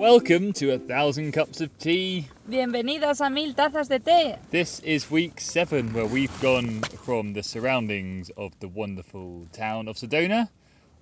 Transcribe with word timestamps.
Welcome 0.00 0.54
to 0.54 0.72
a 0.72 0.78
thousand 0.78 1.32
cups 1.32 1.60
of 1.60 1.76
tea. 1.76 2.24
Bienvenidos 2.48 3.20
a 3.20 3.28
Mil 3.28 3.52
Tazas 3.52 3.90
de 3.90 3.98
Té. 4.00 4.38
This 4.50 4.80
is 4.80 5.10
week 5.10 5.38
seven, 5.38 5.92
where 5.92 6.06
we've 6.06 6.32
gone 6.40 6.80
from 7.04 7.34
the 7.34 7.42
surroundings 7.42 8.30
of 8.30 8.58
the 8.60 8.68
wonderful 8.68 9.46
town 9.52 9.88
of 9.88 9.96
Sedona 9.96 10.48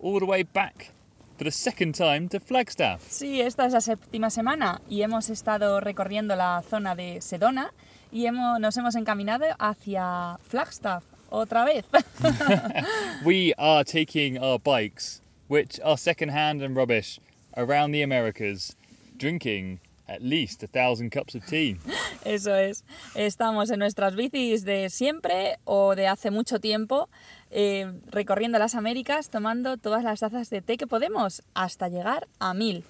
all 0.01 0.19
the 0.19 0.27
way 0.27 0.43
back 0.43 0.91
for 1.37 1.45
the 1.45 1.53
second 1.53 1.95
time 1.95 2.29
to 2.29 2.41
Flagstaff. 2.41 3.03
Sí, 3.09 3.41
esta 3.41 3.67
es 3.67 3.73
la 3.73 3.81
séptima 3.81 4.31
semana 4.31 4.81
y 4.91 5.03
hemos 5.03 5.31
estado 5.31 5.79
recorriendo 5.79 6.35
la 6.35 6.63
zona 6.69 6.97
de 6.97 7.21
Sedona 7.21 7.71
y 8.11 8.27
hemos, 8.27 8.59
nos 8.59 8.77
hemos 8.77 8.97
encaminado 8.97 9.45
hacia 9.61 10.39
Flagstaff 10.43 11.05
otra 11.31 11.65
vez. 11.65 11.85
We 13.25 13.55
are 13.59 13.85
taking 13.85 14.39
our 14.39 14.59
bikes, 14.59 15.23
which 15.47 15.79
are 15.85 15.97
second-hand 15.97 16.63
and 16.63 16.75
rubbish, 16.75 17.21
around 17.57 17.93
the 17.93 18.03
Americas, 18.03 18.75
drinking 19.19 19.81
at 20.09 20.23
least 20.23 20.63
a 20.63 20.67
thousand 20.67 21.11
cups 21.11 21.35
of 21.35 21.45
tea. 21.47 21.77
Eso 22.25 22.55
es. 22.55 22.85
Estamos 23.15 23.71
en 23.71 23.79
nuestras 23.79 24.17
bicis 24.17 24.65
de 24.65 24.89
siempre 24.89 25.59
o 25.65 25.95
de 25.95 26.07
hace 26.09 26.31
mucho 26.31 26.59
tiempo, 26.59 27.09
eh, 27.51 27.93
recorriendo 28.11 28.59
las 28.59 28.75
Américas, 28.75 29.29
tomando 29.31 29.77
todas 29.77 30.03
las 30.03 30.21
tazas 30.21 30.51
de 30.51 30.63
té 30.63 30.79
que 30.79 30.87
podemos, 30.87 31.43
hasta 31.55 31.89
llegar 31.89 32.27
a 32.41 32.55
mil. 32.55 32.85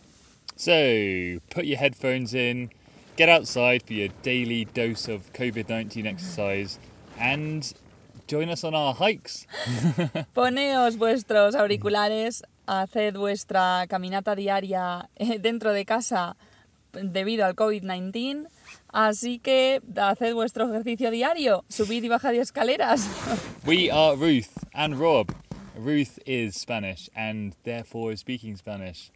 So, 0.56 0.72
put 1.50 1.64
your 1.64 1.78
headphones 1.78 2.34
in, 2.34 2.70
get 3.16 3.28
outside 3.28 3.82
for 3.82 3.94
your 3.94 4.08
daily 4.22 4.64
dose 4.64 5.08
of 5.08 5.32
COVID 5.32 5.68
19 5.68 6.06
exercise, 6.06 6.78
and 7.18 7.62
join 8.26 8.48
us 8.48 8.64
on 8.64 8.74
our 8.74 8.94
hikes. 8.94 9.46
Poneos 10.34 10.96
vuestros 10.96 11.54
auriculares, 11.54 12.42
haced 12.68 13.16
vuestra 13.16 13.86
caminata 13.88 14.34
diaria 14.36 15.08
eh, 15.16 15.38
dentro 15.38 15.72
de 15.72 15.84
casa 15.84 16.36
debido 16.92 17.44
al 17.46 17.54
COVID-19. 17.54 18.48
Así 18.92 19.38
que 19.38 19.80
haced 19.96 20.34
vuestro 20.34 20.68
ejercicio 20.68 21.10
diario, 21.10 21.64
subid 21.68 22.04
y 22.04 22.08
bajad 22.08 22.34
escaleras. 22.34 23.08
We 23.66 23.90
are 23.90 24.16
Ruth 24.16 24.50
and 24.74 24.98
Rob. 24.98 25.32
Ruth 25.76 26.18
is 26.26 26.56
Spanish 26.56 27.08
and 27.14 27.54
therefore 27.64 28.12
is 28.12 28.20
speaking 28.20 28.56
Spanish. 28.56 29.10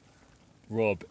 Rob 0.70 1.04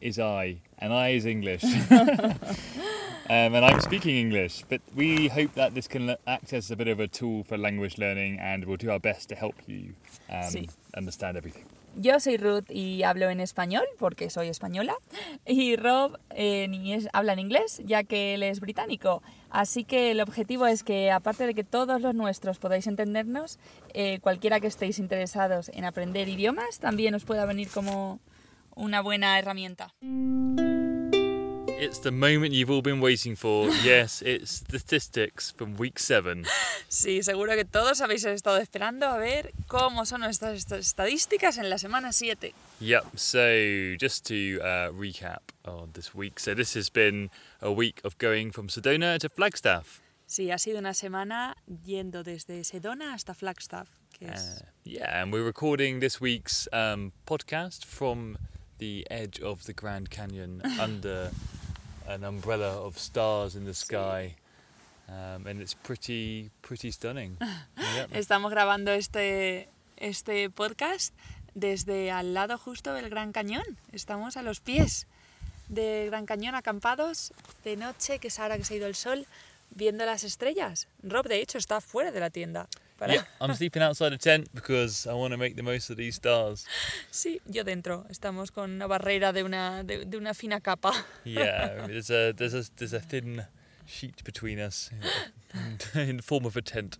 is 0.00 0.18
I, 0.18 0.60
and 0.78 0.92
I 0.92 1.10
is 1.16 1.24
English. 1.24 1.62
um, 1.90 3.54
and 3.54 3.64
I'm 3.64 3.80
speaking 3.80 4.16
English, 4.16 4.64
but 4.68 4.80
we 4.94 5.28
hope 5.28 5.54
that 5.54 5.74
this 5.74 5.86
can 5.88 6.16
act 6.26 6.52
as 6.52 6.70
a 6.70 6.76
bit 6.76 6.88
of 6.88 7.00
a 7.00 7.06
tool 7.06 7.44
for 7.44 7.56
language 7.56 7.98
learning 7.98 8.38
and 8.40 8.64
we'll 8.64 8.76
do 8.76 8.90
our 8.90 8.98
best 9.00 9.28
to 9.30 9.34
help 9.34 9.54
you 9.66 9.94
um, 10.28 10.50
Sí. 10.50 10.68
understand 10.94 11.36
everything. 11.36 11.64
Yo 11.98 12.20
soy 12.20 12.36
Ruth 12.36 12.70
y 12.70 13.02
hablo 13.04 13.30
en 13.30 13.40
español 13.40 13.84
porque 13.98 14.28
soy 14.28 14.48
española. 14.48 14.94
Y 15.46 15.76
Rob 15.76 16.18
eh, 16.30 16.68
ni 16.68 16.92
es- 16.92 17.08
habla 17.14 17.32
en 17.32 17.38
inglés 17.38 17.80
ya 17.84 18.04
que 18.04 18.34
él 18.34 18.42
es 18.42 18.60
británico. 18.60 19.22
Así 19.50 19.84
que 19.84 20.10
el 20.10 20.20
objetivo 20.20 20.66
es 20.66 20.82
que 20.84 21.10
aparte 21.10 21.46
de 21.46 21.54
que 21.54 21.64
todos 21.64 22.00
los 22.02 22.14
nuestros 22.14 22.58
podáis 22.58 22.86
entendernos, 22.86 23.58
eh, 23.94 24.18
cualquiera 24.20 24.60
que 24.60 24.66
estéis 24.66 24.98
interesados 24.98 25.70
en 25.70 25.84
aprender 25.86 26.28
idiomas 26.28 26.78
también 26.80 27.14
os 27.14 27.24
pueda 27.24 27.46
venir 27.46 27.68
como 27.70 28.20
una 28.74 29.00
buena 29.00 29.38
herramienta. 29.38 29.94
It's 31.86 32.00
the 32.00 32.10
moment 32.10 32.52
you've 32.52 32.68
all 32.68 32.82
been 32.82 33.00
waiting 33.00 33.36
for. 33.36 33.68
yes, 33.84 34.20
it's 34.20 34.50
statistics 34.50 35.52
from 35.52 35.76
week 35.76 36.00
seven. 36.00 36.44
Sí, 36.88 37.22
seguro 37.22 37.54
que 37.54 37.64
todos 37.64 38.00
habéis 38.00 38.24
estado 38.24 38.56
esperando 38.58 39.06
a 39.06 39.18
ver 39.18 39.52
cómo 39.68 40.04
son 40.04 40.22
nuestras 40.22 40.66
estadísticas 40.72 41.58
en 41.58 41.70
la 41.70 41.78
semana 41.78 42.12
7. 42.12 42.52
Yep. 42.80 43.04
So 43.14 43.94
just 44.00 44.26
to 44.26 44.58
uh, 44.62 44.90
recap 44.90 45.42
on 45.64 45.90
this 45.92 46.12
week. 46.12 46.40
So 46.40 46.54
this 46.54 46.74
has 46.74 46.90
been 46.90 47.30
a 47.62 47.70
week 47.70 48.00
of 48.02 48.18
going 48.18 48.50
from 48.50 48.66
Sedona 48.66 49.20
to 49.20 49.28
Flagstaff. 49.28 50.00
Sí, 50.26 50.50
ha 50.50 50.58
sido 50.58 50.78
una 50.78 50.92
semana 50.92 51.54
yendo 51.84 52.24
desde 52.24 52.64
Sedona 52.64 53.14
hasta 53.14 53.32
Flagstaff, 53.32 53.86
que 54.12 54.26
es... 54.26 54.60
Uh, 54.60 54.64
yeah, 54.84 55.22
and 55.22 55.32
we're 55.32 55.44
recording 55.44 56.00
this 56.00 56.20
week's 56.20 56.66
um, 56.72 57.12
podcast 57.28 57.84
from 57.84 58.38
the 58.78 59.06
edge 59.08 59.40
of 59.40 59.66
the 59.66 59.72
Grand 59.72 60.10
Canyon 60.10 60.62
under 60.80 61.30
an 62.08 62.24
umbrella 62.24 62.84
of 62.84 62.98
stars 62.98 63.54
in 63.54 63.64
the 63.64 63.74
sky. 63.74 64.34
Um, 65.08 65.46
and 65.46 65.60
it's 65.60 65.74
pretty, 65.74 66.50
pretty 66.62 66.90
stunning. 66.90 67.38
Yep. 67.96 68.10
Estamos 68.14 68.50
grabando 68.50 68.92
este, 68.92 69.68
este 69.96 70.50
podcast 70.50 71.14
desde 71.54 72.10
al 72.10 72.34
lado 72.34 72.58
justo 72.58 72.92
del 72.92 73.08
Gran 73.08 73.32
Cañón. 73.32 73.64
Estamos 73.92 74.36
a 74.36 74.42
los 74.42 74.60
pies 74.60 75.06
del 75.68 76.10
Gran 76.10 76.26
Cañón 76.26 76.54
acampados 76.54 77.32
de 77.64 77.76
noche, 77.76 78.18
que 78.18 78.28
es 78.28 78.38
ahora 78.38 78.58
que 78.58 78.64
se 78.64 78.74
ha 78.74 78.76
ido 78.76 78.86
el 78.86 78.94
sol, 78.94 79.26
viendo 79.70 80.04
las 80.04 80.24
estrellas. 80.24 80.88
Rob, 81.02 81.26
de 81.26 81.40
hecho, 81.40 81.56
está 81.56 81.80
fuera 81.80 82.12
de 82.12 82.20
la 82.20 82.28
tienda. 82.28 82.68
Para- 82.98 83.12
Yeah, 83.14 83.22
I'm 83.40 83.54
sleeping 83.54 83.82
outside 83.82 84.12
a 84.12 84.18
tent 84.18 84.48
because 84.54 85.06
I 85.06 85.12
want 85.14 85.32
to 85.32 85.36
make 85.36 85.56
the 85.56 85.62
most 85.62 85.90
of 85.90 85.96
these 85.96 86.16
stars. 86.16 86.66
Sí, 87.12 87.40
yo 87.50 87.62
dentro. 87.64 88.06
Estamos 88.10 88.50
con 88.52 88.70
una 88.72 88.86
barrera 88.86 89.32
de 89.32 89.42
una, 89.42 89.82
de, 89.84 90.04
de 90.04 90.16
una 90.16 90.32
fina 90.34 90.60
capa. 90.60 90.92
Yeah, 91.24 91.86
there's 91.86 92.10
a 92.10 92.32
there's 92.32 92.54
a 92.54 92.64
there's 92.76 92.92
a 92.94 93.00
thin 93.00 93.44
sheet 93.86 94.24
between 94.24 94.58
us 94.58 94.90
in 95.94 96.16
the 96.16 96.22
form 96.22 96.44
of 96.46 96.56
a 96.56 96.62
tent. 96.62 96.98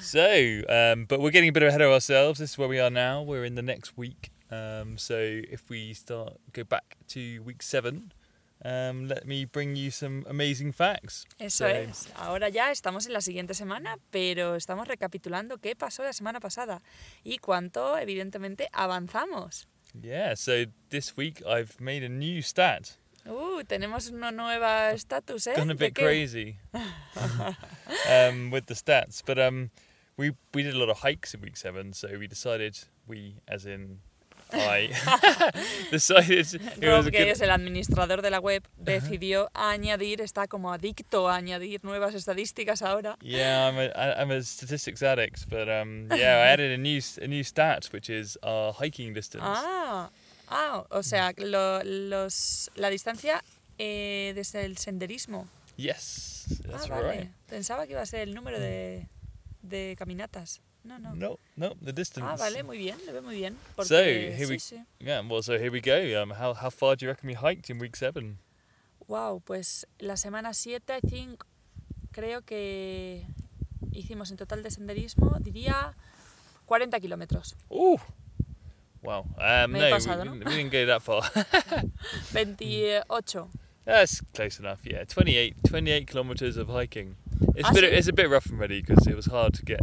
so, 0.00 0.62
um, 0.68 1.04
but 1.06 1.20
we're 1.20 1.30
getting 1.30 1.48
a 1.48 1.52
bit 1.52 1.62
ahead 1.62 1.80
of 1.80 1.90
ourselves. 1.90 2.38
This 2.38 2.50
is 2.50 2.58
where 2.58 2.68
we 2.68 2.78
are 2.78 2.90
now. 2.90 3.22
We're 3.22 3.44
in 3.44 3.54
the 3.54 3.62
next 3.62 3.96
week. 3.96 4.30
Um, 4.50 4.98
so 4.98 5.16
if 5.18 5.68
we 5.70 5.94
start 5.94 6.34
go 6.52 6.62
back 6.64 6.96
to 7.08 7.40
week 7.42 7.62
seven, 7.62 8.12
um, 8.64 9.08
let 9.08 9.24
me 9.26 9.44
bring 9.44 9.76
you 9.76 9.90
some 9.90 10.24
amazing 10.28 10.72
facts. 10.72 11.26
Eso 11.38 11.64
So, 11.64 11.66
es. 11.66 12.08
Ahora 12.16 12.48
ya 12.48 12.70
estamos 12.70 13.06
en 13.06 13.12
la 13.12 13.20
siguiente 13.20 13.54
semana, 13.54 13.98
pero 14.10 14.54
estamos 14.56 14.86
recapitulando 14.88 15.58
qué 15.58 15.74
pasó 15.76 16.02
la 16.04 16.12
semana 16.12 16.40
pasada 16.40 16.82
y 17.24 17.38
cuánto, 17.38 17.96
evidentemente, 17.98 18.68
avanzamos. 18.72 19.66
Yeah. 20.00 20.34
So 20.36 20.64
this 20.90 21.16
week 21.16 21.42
I've 21.46 21.80
made 21.80 22.02
a 22.04 22.08
new 22.08 22.40
stat. 22.42 22.96
Uh, 23.24 23.62
tenemos 23.64 24.10
una 24.10 24.32
nueva 24.32 24.90
estatus, 24.92 25.46
¿eh? 25.46 25.54
gone 25.56 25.70
a 25.70 25.74
bit 25.76 25.94
crazy 25.94 26.58
um, 28.08 28.50
with 28.50 28.66
the 28.66 28.74
stats, 28.74 29.22
but 29.24 29.38
um, 29.38 29.70
we 30.16 30.32
we 30.52 30.62
did 30.64 30.74
a 30.74 30.78
lot 30.78 30.88
of 30.88 30.98
hikes 30.98 31.32
in 31.34 31.40
week 31.40 31.56
seven, 31.56 31.92
so 31.92 32.08
we 32.18 32.26
decided 32.26 32.78
we, 33.06 33.36
as 33.46 33.64
in 33.64 34.00
I, 34.52 34.90
decided 35.90 36.54
it 36.54 36.88
was 36.88 37.04
Rob, 37.04 37.10
que 37.10 37.30
es 37.30 37.40
el 37.40 37.50
administrador 37.50 38.22
de 38.22 38.30
la 38.30 38.40
web, 38.40 38.62
decidió 38.76 39.50
añadir, 39.54 40.20
está 40.20 40.46
como 40.46 40.72
adicto 40.72 41.28
a 41.28 41.36
añadir 41.36 41.84
nuevas 41.84 42.14
estadísticas 42.14 42.82
ahora. 42.82 43.16
Yeah, 43.20 43.68
I'm 43.68 43.78
a 43.78 44.20
I'm 44.20 44.30
a 44.30 44.42
statistics 44.42 45.02
addict, 45.02 45.48
but 45.48 45.68
um, 45.68 46.08
yeah, 46.16 46.44
I 46.44 46.52
added 46.52 46.72
a 46.72 46.78
new 46.78 47.00
a 47.20 47.26
new 47.26 47.42
stat, 47.42 47.88
which 47.92 48.10
is 48.10 48.38
our 48.42 48.72
hiking 48.72 49.14
distance. 49.14 49.44
Ah, 49.44 50.10
ah 50.48 50.84
o 50.90 51.02
sea, 51.02 51.32
lo- 51.38 51.82
los, 51.84 52.70
la 52.76 52.90
distancia 52.90 53.42
eh, 53.78 54.32
desde 54.34 54.64
el 54.64 54.76
senderismo. 54.78 55.48
Yes, 55.76 56.44
that's 56.66 56.90
ah, 56.90 56.94
vale. 56.94 57.12
right. 57.12 57.30
Pensaba 57.48 57.86
que 57.86 57.92
iba 57.92 58.02
a 58.02 58.06
ser 58.06 58.28
el 58.28 58.34
número 58.34 58.60
de, 58.60 59.08
de 59.62 59.94
caminatas. 59.98 60.60
No, 60.84 60.98
no. 60.98 61.14
No, 61.14 61.38
no, 61.56 61.74
the 61.80 61.92
distance. 61.92 62.26
Ah, 62.28 62.36
vale, 62.36 62.62
muy 62.64 62.76
bien, 62.78 62.96
lo 63.06 63.12
veo 63.12 63.22
muy 63.22 63.36
bien. 63.36 63.56
Porque, 63.76 63.88
So, 63.88 63.96
here 63.96 64.36
sí, 64.36 64.46
we- 64.46 64.58
sí. 64.58 64.84
Yeah, 64.98 65.20
well, 65.22 65.42
so 65.42 65.54
here 65.54 65.70
we 65.70 65.80
go. 65.80 66.20
Um, 66.22 66.30
how 66.32 66.54
how 66.54 66.70
far 66.70 66.96
do 66.96 67.04
you 67.06 67.10
reckon 67.12 67.28
we 67.28 67.34
hiked 67.34 67.70
in 67.70 67.78
week 67.78 67.94
seven? 67.96 68.38
Wow, 69.06 69.40
pues 69.44 69.86
la 70.00 70.16
semana 70.16 70.54
7, 70.54 70.94
I 70.96 71.00
think, 71.00 71.44
creo 72.12 72.42
que 72.42 73.26
hicimos 73.92 74.30
en 74.30 74.36
total 74.36 74.62
de 74.62 74.70
senderismo, 74.70 75.36
diría 75.40 75.94
40 76.66 76.98
kilómetros. 77.00 77.54
Ooh. 77.70 78.00
Wow. 79.02 79.22
Um, 79.36 79.72
Me 79.72 79.78
no, 79.80 79.84
we, 79.86 79.90
pasado, 79.90 80.22
we 80.22 80.28
¿no? 80.28 80.32
didn't, 80.34 80.46
we 80.48 80.56
didn't 80.56 80.72
go 80.72 80.86
that 80.86 81.02
far. 81.02 81.22
28. 82.32 83.02
That's 83.84 84.20
close 84.32 84.60
enough. 84.60 84.80
Yeah, 84.84 85.04
28, 85.04 85.56
28 85.68 86.06
kilometers 86.06 86.56
of 86.56 86.68
hiking. 86.68 87.16
It's 87.56 87.64
Ah, 87.68 87.70
a 87.70 87.74
bit. 87.74 87.84
sí? 87.84 87.98
It's 87.98 88.08
a 88.08 88.12
bit 88.12 88.30
rough 88.30 88.46
and 88.46 88.58
ready 88.60 88.80
because 88.80 89.06
it 89.08 89.16
was 89.16 89.26
hard 89.26 89.54
to 89.54 89.62
get 89.64 89.80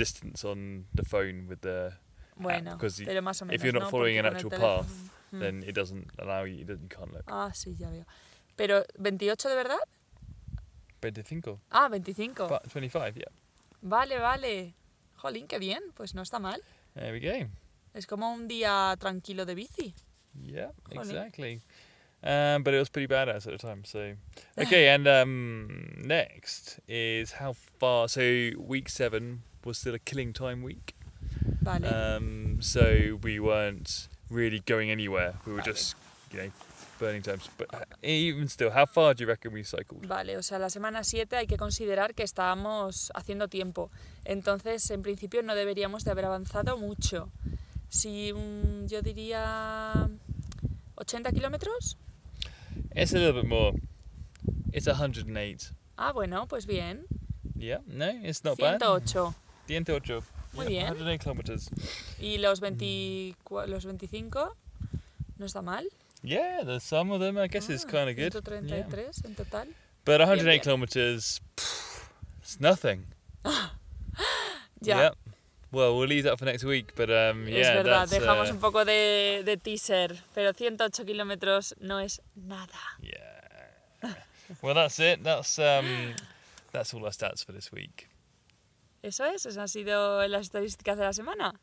distance 0.00 0.44
on 0.44 0.86
the 0.94 1.04
phone 1.04 1.46
with 1.48 1.60
the. 1.60 1.92
Bueno, 2.36 2.72
because 2.76 3.00
y- 3.00 3.06
pero 3.06 3.20
más 3.22 3.42
o 3.42 3.44
menos. 3.44 3.54
if 3.54 3.64
you're 3.64 3.78
not 3.78 3.84
¿no? 3.84 3.90
following 3.90 4.18
an 4.18 4.26
actual 4.26 4.50
path, 4.50 4.88
Mm. 5.32 5.40
Then 5.40 5.64
it 5.66 5.74
doesn't 5.74 6.08
allow 6.18 6.44
you. 6.44 6.64
You 6.66 6.88
can't 6.88 7.12
look. 7.12 7.24
Ah, 7.28 7.50
sí, 7.54 7.76
ya 7.78 7.90
veo. 7.90 8.04
Pero, 8.56 8.84
¿28 8.98 9.48
de 9.48 9.54
verdad? 9.54 9.78
25. 11.00 11.60
Ah, 11.70 11.88
25. 11.88 12.48
But 12.48 12.68
25. 12.68 13.14
Yeah. 13.16 13.30
Vale, 13.80 14.18
vale. 14.18 14.74
Jolín, 15.16 15.46
qué 15.46 15.58
bien, 15.58 15.80
pues 15.94 16.14
no 16.14 16.22
está 16.22 16.38
mal. 16.38 16.60
There 16.94 17.12
we 17.12 17.20
go. 17.20 17.48
Es 17.94 18.06
como 18.06 18.32
un 18.32 18.48
día 18.48 18.96
tranquilo 18.98 19.46
de 19.46 19.54
bici. 19.54 19.94
Yeah, 20.42 20.70
exactly. 20.90 21.60
Um, 22.22 22.62
but 22.62 22.74
it 22.74 22.78
was 22.78 22.90
pretty 22.90 23.06
badass 23.06 23.46
at 23.46 23.52
the 23.52 23.58
time. 23.58 23.84
So, 23.84 24.16
okay, 24.58 24.88
and 24.88 25.06
um, 25.08 25.90
next 25.96 26.80
is 26.86 27.32
how 27.32 27.54
far. 27.78 28.08
So, 28.08 28.50
week 28.58 28.88
seven 28.88 29.42
was 29.64 29.78
still 29.78 29.94
a 29.94 29.98
killing 29.98 30.32
time 30.32 30.62
week. 30.62 30.94
Vale. 31.62 31.86
Um, 31.86 32.58
so 32.60 33.18
we 33.22 33.38
weren't 33.40 34.08
really 34.30 34.60
going 34.60 34.90
anywhere. 34.90 35.34
We 35.46 35.52
were 35.52 35.62
Vale. 35.62 35.72
just 35.72 35.96
you 36.32 36.38
know, 36.38 36.50
burning 36.98 37.22
times. 37.22 37.48
But 37.56 37.74
uh, 37.74 37.84
even 38.02 38.48
still, 38.48 38.70
how 38.70 38.86
far 38.86 39.14
do 39.14 39.24
you 39.24 39.28
reckon 39.28 39.52
we 39.52 39.62
cycled? 39.62 40.06
Vale, 40.06 40.36
o 40.36 40.42
sea, 40.42 40.58
la 40.58 40.68
semana 40.70 41.04
7 41.04 41.36
hay 41.36 41.46
que 41.46 41.56
considerar 41.56 42.14
que 42.14 42.22
estábamos 42.22 43.10
haciendo 43.14 43.48
tiempo. 43.48 43.90
Entonces, 44.24 44.90
en 44.90 45.02
principio, 45.02 45.42
no 45.42 45.54
deberíamos 45.54 46.04
de 46.04 46.12
haber 46.12 46.26
avanzado 46.26 46.76
mucho. 46.76 47.30
Si 47.88 48.32
mm, 48.32 48.86
yo 48.86 49.02
diría 49.02 50.08
80 50.94 51.32
kilómetros. 51.32 51.96
It's 52.94 53.12
a 53.12 53.18
little 53.18 53.42
bit 53.42 53.48
more. 53.48 53.72
It's 54.72 54.86
108. 54.86 55.72
Ah, 55.96 56.12
bueno, 56.12 56.46
pues 56.46 56.66
bien. 56.66 57.06
Yeah, 57.56 57.80
no, 57.86 58.08
it's 58.22 58.44
not 58.44 58.58
bad. 58.58 58.80
108. 58.80 59.34
108. 59.70 60.22
Muy 60.52 60.64
Yeah, 60.66 60.92
bien. 60.92 60.98
108 60.98 61.22
kilometers. 61.22 61.70
Y 62.20 62.38
los, 62.38 62.60
20, 62.60 63.36
los 63.66 63.84
25 63.84 64.56
no 65.38 65.46
está 65.46 65.62
mal. 65.62 65.86
Yeah, 66.22 66.62
there's 66.64 66.82
some 66.82 67.10
of 67.12 67.20
them 67.20 67.38
I 67.38 67.46
guess 67.48 67.68
is 67.70 67.84
Ah, 67.86 67.90
kind 67.90 68.10
of 68.10 68.16
good. 68.16 68.34
Yeah. 68.34 68.84
133 68.86 69.24
en 69.24 69.34
total. 69.34 69.68
But 70.04 70.20
108 70.20 70.44
bien. 70.44 70.60
kilometers, 70.60 71.40
pff, 71.56 72.08
it's 72.42 72.58
nothing. 72.60 73.04
Ya, 74.82 74.96
Yep. 75.02 75.16
Well, 75.72 75.96
we'll 75.98 76.08
leave 76.08 76.24
that 76.24 76.38
for 76.38 76.46
next 76.46 76.64
week, 76.64 76.94
but 76.96 77.10
um, 77.10 77.46
es 77.46 77.52
yeah, 77.54 77.74
verdad, 77.74 78.08
that's, 78.08 78.12
dejamos 78.12 78.48
uh, 78.48 78.52
un 78.54 78.58
poco 78.60 78.84
de, 78.84 79.42
de 79.44 79.56
teaser, 79.58 80.16
pero 80.34 80.52
108 80.54 81.04
kilómetros 81.04 81.74
no 81.80 81.98
es 82.00 82.20
nada. 82.34 82.66
Yeah. 83.02 84.14
well, 84.62 84.74
that's 84.74 84.98
it. 84.98 85.22
That's 85.22 85.58
um, 85.58 86.14
that's 86.72 86.92
all 86.94 87.04
our 87.04 87.12
stats 87.12 87.44
for 87.44 87.52
this 87.52 87.70
week. 87.70 88.08
Eso 89.02 89.24
es, 89.24 89.46
esas 89.46 89.56
han 89.56 89.68
sido 89.68 90.26
las 90.28 90.42
estadísticas 90.42 90.98
de 90.98 91.04
la 91.04 91.12
semana. 91.12 91.58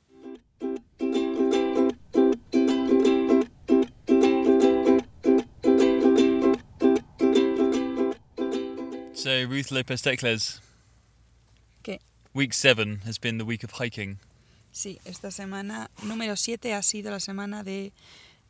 So 9.13 9.45
Ruth 9.47 9.71
Lopez 9.71 10.01
Tecles. 10.01 10.61
¿Qué? 11.83 11.99
Week 12.33 12.53
seven 12.53 13.01
has 13.05 13.19
been 13.19 13.37
the 13.37 13.45
week 13.45 13.63
of 13.63 13.73
hiking. 13.73 14.17
Sí, 14.71 14.99
esta 15.05 15.31
semana 15.31 15.89
número 16.03 16.35
7 16.35 16.73
ha 16.73 16.81
sido 16.81 17.11
la 17.11 17.19
semana 17.19 17.63
de 17.63 17.91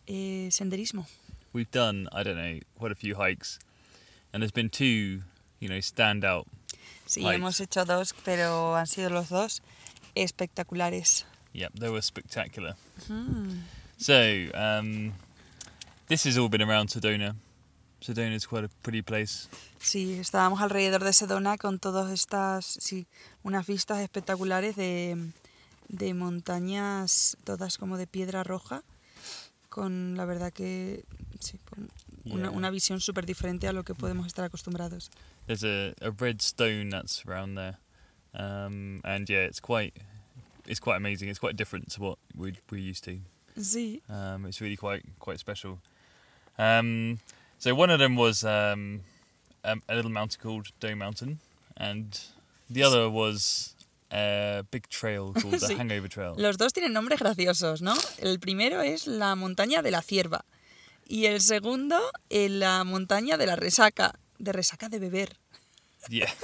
eh, 0.08 0.50
senderismo. 0.52 1.08
We've 1.54 1.72
done, 1.72 2.08
I 2.12 2.24
don't 2.24 2.36
know, 2.38 2.60
quite 2.78 2.92
a 2.92 2.96
few 2.96 3.16
hikes, 3.16 3.60
and 4.32 4.42
there's 4.42 4.52
been 4.52 4.70
two, 4.70 5.24
you 5.60 5.70
know, 5.70 5.80
stand 5.80 6.24
out. 6.24 6.48
Sí, 7.06 7.26
hemos 7.26 7.60
hecho 7.62 7.86
dos, 7.86 8.14
pero 8.26 8.76
han 8.76 8.88
sido 8.88 9.10
los 9.10 9.30
dos 9.30 9.62
espectaculares. 10.16 11.26
Yep, 11.54 11.74
they 11.80 11.90
were 11.90 12.02
spectacular. 12.02 12.76
Mm. 13.08 13.64
So 13.98 14.14
um, 14.54 15.14
this 16.08 16.26
has 16.26 16.38
all 16.38 16.50
been 16.50 16.62
around 16.62 16.90
Sedona. 16.90 17.36
Sedona 18.02 18.36
is 18.36 18.46
quite 18.46 18.66
a 18.66 18.70
pretty 18.82 19.02
place. 19.02 19.48
Sí, 19.80 20.20
estábamos 20.20 20.62
alrededor 20.62 21.04
de 21.04 21.14
Sedona 21.14 21.58
con 21.58 21.80
todas 21.80 22.12
estas, 22.12 22.66
sí, 22.66 23.08
unas 23.44 23.66
vistas 23.66 24.00
espectaculares 24.00 24.76
de, 24.76 25.32
de 25.88 26.14
montañas, 26.14 27.38
todas 27.44 27.78
como 27.78 27.98
de 27.98 28.06
piedra 28.06 28.44
roja, 28.44 28.84
con 29.70 30.16
la 30.16 30.26
verdad 30.26 30.52
que 30.54 31.06
sí, 31.40 31.60
con 31.70 31.90
una, 32.26 32.50
Yeah. 32.50 32.50
una 32.52 32.70
visión 32.72 33.00
súper 33.00 33.26
diferente 33.26 33.68
a 33.70 33.74
lo 33.74 33.84
que 33.84 33.96
podemos 33.96 34.28
estar 34.28 34.44
acostumbrados. 34.44 35.10
There's 35.48 35.64
a, 35.64 35.94
a 36.02 36.12
red 36.12 36.42
stone 36.42 36.90
that's 36.90 37.24
around 37.26 37.56
there, 37.56 37.78
um, 38.36 39.00
and 39.04 39.30
yeah, 39.30 39.46
it's 39.48 39.60
quite 39.62 39.94
it's 40.68 40.80
quite 40.80 40.98
amazing. 40.98 41.30
It's 41.30 41.40
quite 41.40 41.56
different 41.56 41.90
to 41.92 42.02
what 42.02 42.18
we 42.36 42.54
we're 42.70 42.78
used 42.90 43.04
to. 43.06 43.20
Sí, 43.58 44.02
Um, 44.10 44.46
it's 44.46 44.62
really 44.62 44.76
quite 44.78 45.04
quite 45.20 45.40
special. 45.40 45.80
Um, 46.60 47.20
so 47.60 47.74
one 47.74 47.90
of 47.90 48.00
them 48.00 48.16
was 48.16 48.44
um, 48.44 49.02
um, 49.64 49.82
a 49.90 49.96
little 49.96 50.12
mountain 50.12 50.40
called 50.42 50.68
Dome 50.80 51.00
Mountain, 51.00 51.40
and 51.78 52.20
the 52.70 52.84
other 52.84 53.10
was 53.10 53.74
a 54.12 54.64
big 54.70 54.88
trail 54.90 55.34
called 55.42 55.54
the 55.54 55.68
Sí. 55.68 55.76
Hangover 55.78 56.08
Trail. 56.10 56.36
los 56.38 56.58
dos 56.58 56.74
tienen 56.74 56.94
nombres 56.94 57.20
graciosos, 57.20 57.82
¿no? 57.82 57.96
El 58.20 58.40
primero 58.40 58.82
es 58.82 59.08
la 59.08 59.36
montaña 59.36 59.82
de 59.82 59.92
la 59.92 60.02
cierva 60.02 60.46
y 61.08 61.26
el 61.26 61.40
segundo 61.42 61.98
eh, 62.30 62.50
la 62.50 62.84
montaña 62.84 63.38
de 63.38 63.46
la 63.48 63.56
resaca, 63.56 64.14
de 64.40 64.52
resaca 64.52 64.90
de 64.90 65.00
beber. 65.00 65.30
Yeah. 66.10 66.32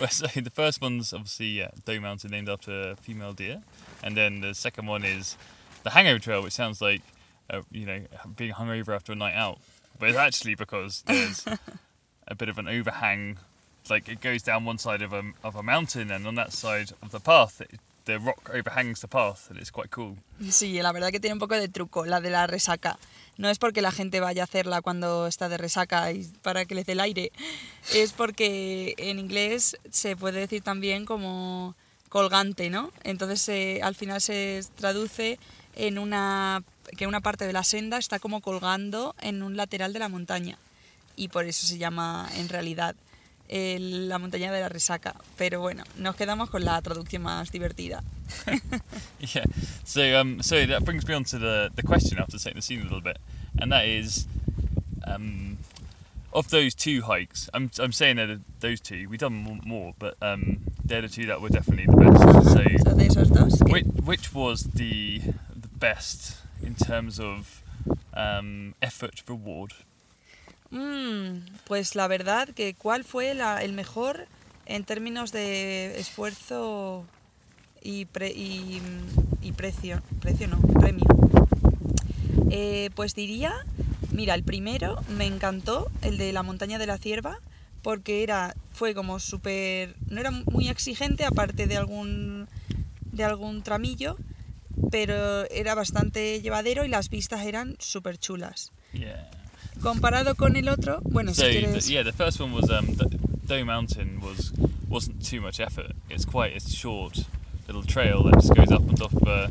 well, 0.00 0.08
so 0.08 0.26
the 0.26 0.50
first 0.50 0.80
one's 0.80 1.12
obviously 1.12 1.46
yeah, 1.46 1.70
Doe 1.84 2.00
Mountain, 2.00 2.30
named 2.30 2.48
after 2.48 2.90
a 2.90 2.96
female 2.96 3.32
deer, 3.32 3.62
and 4.02 4.16
then 4.16 4.40
the 4.40 4.54
second 4.54 4.86
one 4.86 5.04
is 5.04 5.36
the 5.82 5.90
Hangover 5.90 6.18
Trail, 6.18 6.42
which 6.42 6.52
sounds 6.52 6.80
like 6.80 7.02
uh, 7.50 7.62
you 7.70 7.86
know 7.86 8.00
being 8.36 8.52
hungover 8.52 8.94
after 8.94 9.12
a 9.12 9.16
night 9.16 9.34
out, 9.34 9.58
but 9.98 10.10
it's 10.10 10.18
actually 10.18 10.54
because 10.54 11.02
there's 11.06 11.44
a 12.28 12.34
bit 12.34 12.48
of 12.48 12.58
an 12.58 12.68
overhang, 12.68 13.38
like 13.88 14.08
it 14.08 14.20
goes 14.20 14.42
down 14.42 14.64
one 14.64 14.78
side 14.78 15.02
of 15.02 15.12
a 15.12 15.32
of 15.42 15.56
a 15.56 15.62
mountain, 15.62 16.10
and 16.10 16.26
on 16.26 16.34
that 16.36 16.52
side 16.52 16.92
of 17.02 17.10
the 17.10 17.20
path, 17.20 17.60
it, 17.60 17.80
the 18.06 18.18
rock 18.18 18.50
overhangs 18.54 19.00
the 19.00 19.08
path, 19.08 19.50
and 19.50 19.58
it's 19.58 19.70
quite 19.70 19.90
cool. 19.90 20.16
Sí, 20.50 20.80
la 20.80 20.92
verdad 20.92 21.10
que 21.10 21.20
tiene 21.20 21.34
un 21.34 21.38
poco 21.38 21.54
de 21.54 21.68
truco, 21.68 22.06
la 22.06 22.20
de 22.20 22.30
la 22.30 22.46
resaca. 22.46 22.98
No 23.36 23.50
es 23.50 23.58
porque 23.58 23.82
la 23.82 23.92
gente 23.92 24.20
vaya 24.20 24.42
a 24.42 24.44
hacerla 24.44 24.80
cuando 24.80 25.26
está 25.26 25.50
de 25.50 25.58
resaca 25.58 26.10
y 26.12 26.24
para 26.42 26.64
que 26.64 26.74
les 26.74 26.86
dé 26.86 26.92
el 26.92 27.00
aire, 27.00 27.32
es 27.92 28.12
porque 28.12 28.94
en 28.96 29.18
inglés 29.18 29.76
se 29.90 30.16
puede 30.16 30.40
decir 30.40 30.62
también 30.62 31.04
como 31.04 31.74
colgante, 32.08 32.70
¿no? 32.70 32.90
Entonces 33.04 33.46
eh, 33.50 33.80
al 33.82 33.94
final 33.94 34.20
se 34.22 34.64
traduce 34.76 35.38
en 35.74 35.98
una 35.98 36.62
que 36.96 37.06
una 37.06 37.20
parte 37.20 37.46
de 37.46 37.52
la 37.52 37.64
senda 37.64 37.98
está 37.98 38.18
como 38.20 38.40
colgando 38.40 39.14
en 39.20 39.42
un 39.42 39.56
lateral 39.56 39.92
de 39.92 39.98
la 39.98 40.08
montaña 40.08 40.56
y 41.16 41.28
por 41.28 41.44
eso 41.44 41.66
se 41.66 41.78
llama 41.78 42.30
en 42.36 42.48
realidad 42.48 42.94
el- 43.48 44.08
la 44.08 44.18
montaña 44.18 44.50
de 44.52 44.60
la 44.60 44.68
resaca. 44.68 45.14
Pero 45.36 45.60
bueno, 45.60 45.84
nos 45.98 46.16
quedamos 46.16 46.50
con 46.50 46.64
la 46.64 46.80
traducción 46.82 47.22
más 47.22 47.50
divertida. 47.50 48.02
Yeah. 49.34 49.44
So 49.84 50.20
um, 50.20 50.42
so 50.42 50.66
that 50.66 50.84
brings 50.84 51.06
me 51.06 51.14
on 51.14 51.24
to 51.24 51.38
the 51.38 51.70
the 51.74 51.82
question 51.82 52.18
after 52.18 52.38
setting 52.38 52.56
the 52.56 52.62
scene 52.62 52.80
a 52.80 52.84
little 52.84 53.00
bit, 53.00 53.18
and 53.60 53.72
that 53.72 53.86
is, 53.86 54.26
um, 55.06 55.58
of 56.32 56.48
those 56.50 56.74
two 56.74 57.02
hikes, 57.02 57.48
I'm 57.54 57.70
I'm 57.78 57.92
saying 57.92 58.16
that 58.16 58.40
those 58.60 58.80
two 58.80 59.08
we've 59.08 59.18
done 59.20 59.60
more, 59.64 59.94
but 59.98 60.16
um, 60.20 60.58
they're 60.84 61.02
the 61.02 61.08
two 61.08 61.26
that 61.26 61.40
were 61.40 61.48
definitely 61.48 61.86
the 61.86 61.96
best. 61.96 62.22
So 62.52 62.60
o 62.60 62.78
sea, 62.78 62.94
de 62.94 63.06
esos 63.06 63.28
dos. 63.32 63.60
which 63.70 63.86
which 64.04 64.34
was 64.34 64.64
the 64.74 65.20
the 65.54 65.68
best 65.78 66.36
in 66.62 66.74
terms 66.74 67.18
of 67.18 67.62
um, 68.14 68.74
effort 68.82 69.22
reward? 69.28 69.72
Mm, 70.76 71.38
pues 71.66 71.94
la 71.94 72.06
verdad 72.06 72.48
que 72.50 72.74
cuál 72.74 73.02
fue 73.04 73.30
el 73.30 73.72
mejor 73.72 74.26
en 74.66 74.84
términos 74.84 75.32
de 75.32 75.98
esfuerzo 75.98 77.06
y, 77.82 78.04
pre- 78.04 78.32
y, 78.32 78.82
y 79.40 79.52
precio. 79.52 80.02
Precio 80.20 80.48
no, 80.48 80.60
premio. 80.60 81.04
Eh, 82.50 82.90
pues 82.94 83.14
diría, 83.14 83.52
mira, 84.12 84.34
el 84.34 84.42
primero 84.42 85.02
me 85.16 85.24
encantó, 85.26 85.90
el 86.02 86.18
de 86.18 86.32
la 86.32 86.42
montaña 86.42 86.78
de 86.78 86.86
la 86.86 86.98
cierva, 86.98 87.38
porque 87.82 88.22
era, 88.22 88.54
fue 88.72 88.94
como 88.94 89.18
súper, 89.18 89.94
no 90.10 90.20
era 90.20 90.30
muy 90.30 90.68
exigente 90.68 91.24
aparte 91.24 91.66
de 91.66 91.76
algún, 91.76 92.48
de 93.12 93.24
algún 93.24 93.62
tramillo, 93.62 94.16
pero 94.90 95.44
era 95.50 95.74
bastante 95.74 96.40
llevadero 96.42 96.84
y 96.84 96.88
las 96.88 97.08
vistas 97.08 97.46
eran 97.46 97.76
súper 97.78 98.18
chulas. 98.18 98.72
Comparado 99.82 100.34
con 100.36 100.56
el 100.56 100.68
otro, 100.68 101.00
bueno, 101.02 101.32
So 101.34 101.42
si 101.50 101.60
the, 101.64 101.80
yeah, 101.92 102.02
the 102.02 102.12
first 102.12 102.40
one 102.40 102.52
was 102.52 102.70
um, 102.70 102.96
Doe 103.46 103.64
Mountain 103.64 104.20
was 104.20 104.52
wasn't 104.88 105.24
too 105.24 105.40
much 105.40 105.60
effort. 105.60 105.92
It's 106.10 106.24
quite 106.24 106.56
a 106.56 106.60
short 106.60 107.24
little 107.66 107.82
trail 107.82 108.22
that 108.24 108.34
just 108.34 108.54
goes 108.54 108.70
up 108.72 108.88
and 108.88 109.00
off. 109.02 109.14
Uh, 109.26 109.48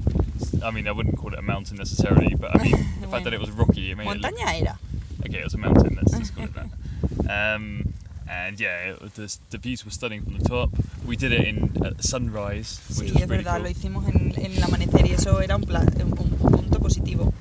I 0.63 0.71
mean, 0.71 0.87
I 0.87 0.91
wouldn't 0.91 1.17
call 1.17 1.31
it 1.33 1.39
a 1.39 1.41
mountain 1.41 1.77
necessarily, 1.77 2.35
but 2.35 2.55
I 2.59 2.63
mean 2.63 2.71
the 3.01 3.07
fact 3.07 3.23
that 3.25 3.33
it 3.33 3.39
was 3.39 3.51
rocky, 3.51 3.91
it 3.91 3.97
made 3.97 4.07
it 4.07 4.21
look, 4.21 4.33
era. 4.41 4.77
okay, 5.25 5.39
it 5.39 5.43
was 5.43 5.53
a 5.53 5.57
mountain. 5.57 5.95
Let's 5.95 6.17
just 6.17 6.35
call 6.35 6.45
it 6.45 6.53
that. 6.55 6.67
Um, 7.27 7.93
and 8.29 8.59
yeah, 8.59 8.93
it, 8.93 9.13
the, 9.15 9.35
the 9.49 9.57
views 9.57 9.83
were 9.85 9.89
stunning 9.91 10.21
from 10.23 10.37
the 10.37 10.43
top. 10.47 10.69
We 11.05 11.15
did 11.15 11.31
it 11.31 11.41
in 11.47 11.71
at 11.83 12.03
sunrise, 12.03 12.79
which 12.89 13.09
Sí, 13.09 13.13
was 13.13 13.21
es 13.23 13.29
really 13.29 13.43
verdad, 13.43 13.55
cool. 13.55 13.63
lo 13.63 13.69
hicimos 13.69 14.07
en, 14.09 14.33
en 14.37 14.51
el 14.57 14.63
amanecer 14.63 15.05
y 15.07 15.11
eso 15.13 15.39
era 15.41 15.55
un, 15.55 15.63
pla- 15.63 15.85
un 16.03 16.11
punto 16.11 16.79
positivo. 16.79 17.33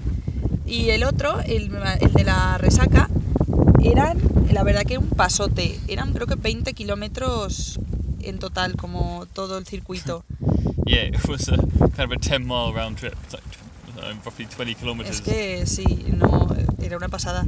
Y 0.66 0.90
el 0.90 1.04
otro, 1.04 1.40
el, 1.40 1.70
el 2.00 2.12
de 2.12 2.24
la 2.24 2.58
resaca, 2.58 3.08
eran, 3.82 4.18
la 4.50 4.62
verdad 4.62 4.82
que 4.82 4.98
un 4.98 5.08
pasote. 5.08 5.78
Eran 5.88 6.12
creo 6.12 6.26
que 6.26 6.36
20 6.36 6.72
kilómetros 6.72 7.78
en 8.22 8.38
total, 8.38 8.76
como 8.76 9.26
todo 9.32 9.58
el 9.58 9.66
circuito. 9.66 10.24
Yeah, 10.86 11.04
it 11.04 11.26
was 11.26 11.48
a 11.48 11.56
kind 11.56 12.00
of 12.00 12.12
a 12.12 12.16
10 12.16 12.44
mile 12.44 12.74
round 12.74 12.98
trip. 12.98 13.14
Like 13.32 13.42
uh, 13.96 14.12
roughly 14.22 14.44
20 14.44 14.74
kilometers. 14.74 15.16
Es 15.16 15.22
que 15.22 15.64
sí, 15.66 16.04
no, 16.14 16.54
era 16.82 16.98
una 16.98 17.08
pasada. 17.08 17.46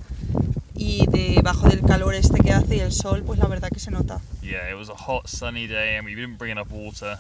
Y 0.75 1.07
debajo 1.09 1.69
del 1.69 1.83
calor 1.83 2.15
este 2.15 2.41
que 2.41 2.53
hace 2.53 2.77
y 2.77 2.81
el 2.81 2.93
sol, 2.93 3.25
pues 3.27 3.39
la 3.39 3.47
verdad 3.47 3.69
que 3.69 3.79
se 3.79 3.91
nota. 3.91 4.23
Yeah, 4.41 4.71
it 4.71 4.77
was 4.79 4.89
a 4.89 4.95
hot, 4.95 5.29
sunny 5.29 5.67
day, 5.67 5.97
and 5.99 6.07
we 6.07 6.15
didn't 6.15 6.39
bring 6.39 6.53
enough 6.53 6.71
water. 6.71 7.19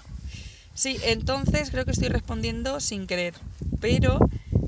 Sí, 0.72 0.98
entonces 1.04 1.70
creo 1.70 1.84
que 1.84 1.90
estoy 1.90 2.08
respondiendo 2.08 2.80
sin 2.80 3.06
querer, 3.06 3.34
pero 3.80 4.18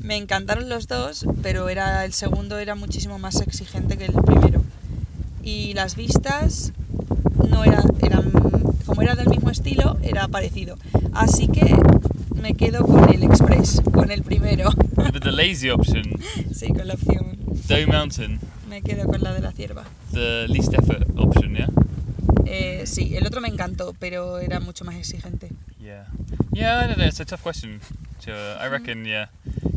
Me 0.09 0.17
encantaron 0.17 0.71
los 0.71 0.89
dos, 0.89 1.27
pero 1.43 1.69
era 1.69 2.07
el 2.07 2.15
segundo 2.15 2.57
era 2.59 2.75
muchísimo 2.75 3.19
más 3.19 3.43
exigente 3.43 3.99
que 3.99 4.07
el 4.07 4.15
primero. 4.15 4.63
Y 5.43 5.75
las 5.75 5.97
vistas 5.97 6.73
no 7.51 7.63
era, 7.63 7.83
eran, 8.01 8.33
como 8.87 9.03
era 9.03 9.15
del 9.17 9.29
mismo 9.29 9.51
estilo, 9.51 9.99
era 10.03 10.27
parecido. 10.27 10.79
Así 11.13 11.47
que 11.49 11.77
me 12.41 12.55
quedo 12.55 12.87
con 12.87 13.13
el 13.13 13.23
Express, 13.23 13.83
con 13.93 14.11
el 14.11 14.23
primero. 14.23 14.71
But 14.97 15.23
the 15.23 15.31
lazy 15.31 15.69
option, 15.69 16.05
sí, 16.55 16.69
con 16.69 16.89
la 16.89 16.95
opción. 16.95 17.37
Doe 17.69 17.87
Mountain, 17.87 18.41
Me 18.67 18.81
quedo 18.81 19.05
con 19.05 19.21
la 19.23 19.35
de 19.35 19.41
la 19.41 19.53
cierva. 19.53 19.85
the 20.15 20.47
least 20.49 20.73
effort 20.73 21.07
option, 21.19 21.55
yeah? 21.55 21.69
Eh, 22.47 22.85
sí, 22.87 23.15
el 23.15 23.27
otro 23.27 23.43
me 23.43 23.49
encantó, 23.49 23.95
pero 24.01 24.39
era 24.39 24.59
mucho 24.59 24.87
más 24.87 24.95
exigente. 24.95 25.51
Yeah. 25.79 26.07
Yeah, 26.51 26.83
I 26.83 26.87
don't 26.87 26.97
know. 26.97 27.07
It's 27.07 27.21
a 27.21 27.27
tough 27.27 27.43
question. 27.43 27.81
To, 28.25 28.33
uh, 28.33 28.59
I 28.59 28.69
reckon, 28.69 29.05
yeah, 29.05 29.27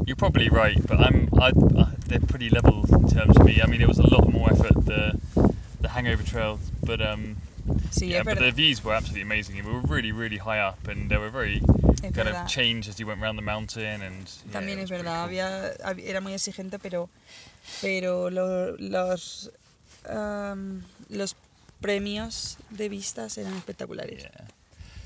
you're 0.06 0.16
probably 0.16 0.50
right, 0.50 0.78
but 0.88 1.00
I'm, 1.00 1.30
I, 1.40 1.50
uh, 1.50 1.92
they're 2.08 2.20
pretty 2.20 2.50
level 2.50 2.86
in 2.94 3.08
terms 3.08 3.38
of 3.38 3.46
me. 3.46 3.62
I 3.62 3.68
mean, 3.68 3.82
it 3.82 3.88
was 3.88 3.98
a 4.00 4.08
lot 4.08 4.30
more 4.32 4.52
effort 4.52 4.86
the, 4.86 5.20
the 5.80 5.90
Hangover 5.90 6.24
Trail, 6.24 6.60
but 6.84 7.02
um, 7.02 7.38
Sí, 7.92 8.10
yeah, 8.10 8.24
but 8.24 8.40
the 8.40 8.52
views 8.52 8.84
were 8.84 8.94
absolutely 8.94 9.22
amazing. 9.22 9.56
We 9.64 9.72
were 9.72 9.82
really, 9.82 10.12
really 10.12 10.38
high 10.38 10.60
up, 10.60 10.88
and 10.88 11.10
they 11.10 11.18
were 11.18 11.30
very 11.30 11.62
kind 12.14 12.28
of 12.28 12.48
changed 12.48 12.90
as 12.90 13.00
you 13.00 13.06
went 13.06 13.22
around 13.22 13.36
the 13.36 13.42
mountain, 13.44 14.02
and 14.02 14.28
yeah, 14.48 14.60
También 14.60 14.80
es 14.80 14.90
verdad, 14.90 15.28
cool. 15.28 15.30
había, 15.30 15.78
hab- 15.86 16.00
era 16.04 16.20
muy 16.22 16.34
exigente, 16.34 16.80
pero, 16.82 17.08
pero 17.82 18.30
lo- 18.32 18.76
los, 18.80 19.50
am, 20.10 20.84
los 21.10 21.36
premios 21.82 22.58
de 22.72 22.90
vistas 22.90 23.38
eran 23.38 23.54
espectaculares. 23.56 24.24
Yeah. 24.24 24.48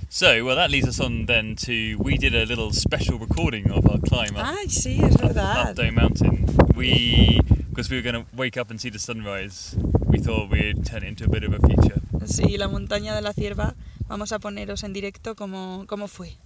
So, 0.10 0.46
well, 0.46 0.56
that 0.56 0.72
leads 0.72 0.88
us 0.88 1.00
on 1.00 1.26
then 1.26 1.56
to 1.58 1.98
we 1.98 2.18
did 2.18 2.34
a 2.36 2.46
little 2.46 2.72
special 2.72 3.18
recording 3.20 3.70
of 3.72 3.86
our 3.90 4.00
climb 4.00 4.36
up, 4.38 4.46
Ay, 4.48 4.66
sí, 4.68 5.02
es 5.04 5.16
up, 5.16 5.22
verdad. 5.22 5.70
up 5.72 5.76
Dome 5.76 5.96
Mountain. 5.96 6.46
We, 6.76 7.40
because 7.70 7.90
we 7.90 7.98
were 7.98 8.02
going 8.02 8.24
to 8.24 8.26
wake 8.36 8.56
up 8.56 8.70
and 8.70 8.80
see 8.80 8.90
the 8.90 9.00
sunrise, 9.00 9.76
we 10.08 10.20
thought 10.20 10.50
we'd 10.50 10.86
turn 10.86 11.04
it 11.04 11.08
into 11.08 11.26
a 11.26 11.28
bit 11.30 11.44
of 11.44 11.54
a 11.54 11.60
feature. 11.68 12.00
Sí, 12.26 12.58
la 12.58 12.68
montaña 12.68 13.14
de 13.14 13.22
la 13.22 13.34
cierva, 13.34 13.76
vamos 14.08 14.32
a 14.32 14.40
poneros 14.40 14.84
en 14.84 14.94
directo 14.94 15.36
cómo, 15.36 15.86
cómo 15.86 16.08
fue. 16.08 16.38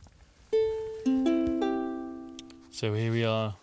So 2.72 2.94
here 2.94 3.12
we 3.12 3.24
are 3.26 3.56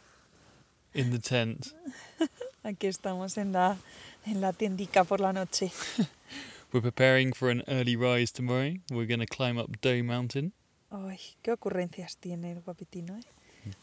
in 0.95 1.11
the 1.11 1.19
tent. 1.19 1.73
Aquí 2.65 2.87
estamos 2.87 3.37
en 3.38 3.53
la, 3.53 3.76
en 4.25 4.41
la 4.41 4.53
tiendica 4.53 5.05
por 5.05 5.21
la 5.21 5.33
noche. 5.33 5.73
We're 6.76 6.83
preparing 6.83 7.33
for 7.33 7.49
an 7.49 7.62
early 7.68 7.97
rise 7.97 8.30
tomorrow. 8.30 8.75
We're 8.90 9.06
going 9.06 9.21
to 9.21 9.26
climb 9.26 9.56
up 9.56 9.80
Dome 9.80 10.09
Mountain. 10.09 10.52
Ay, 10.92 11.18
qué 11.42 11.52
ocurrencias 11.52 12.18
tiene 12.18 12.52
el 12.52 12.61
guapetino, 12.61 13.16
¿eh? 13.16 13.23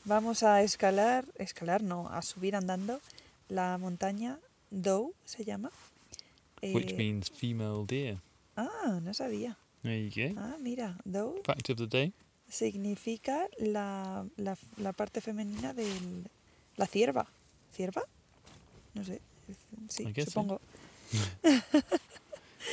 Vamos 0.06 0.44
a 0.44 0.62
escalar, 0.62 1.26
escalar 1.40 1.82
no, 1.82 2.08
a 2.08 2.22
subir 2.22 2.56
andando 2.56 3.02
la 3.50 3.80
montaña 3.80 4.38
Dow, 4.70 5.16
se 5.26 5.44
llama. 5.44 5.72
which 6.62 6.92
Eh, 6.92 6.96
means 6.96 7.32
female 7.32 7.84
deer. 7.88 8.20
ah, 8.56 9.00
no 9.02 9.12
sabía. 9.16 9.58
There 9.82 9.98
you 10.00 10.12
go. 10.36 10.40
Ah, 10.40 10.58
mira, 10.60 10.96
Dow 11.04 11.42
Fact 11.44 11.72
of 11.72 11.78
the 11.78 11.88
day. 11.88 12.14
significa 12.48 13.48
la, 13.58 14.24
la, 14.38 14.56
la 14.78 14.94
parte 14.94 15.20
femenina 15.20 15.74
de 15.74 15.88
la 16.78 16.86
cierva. 16.86 17.26
¿Cierva? 17.76 18.04
No 18.94 19.04
sé. 19.04 19.20
Sí, 19.90 20.06
so. 20.28 20.62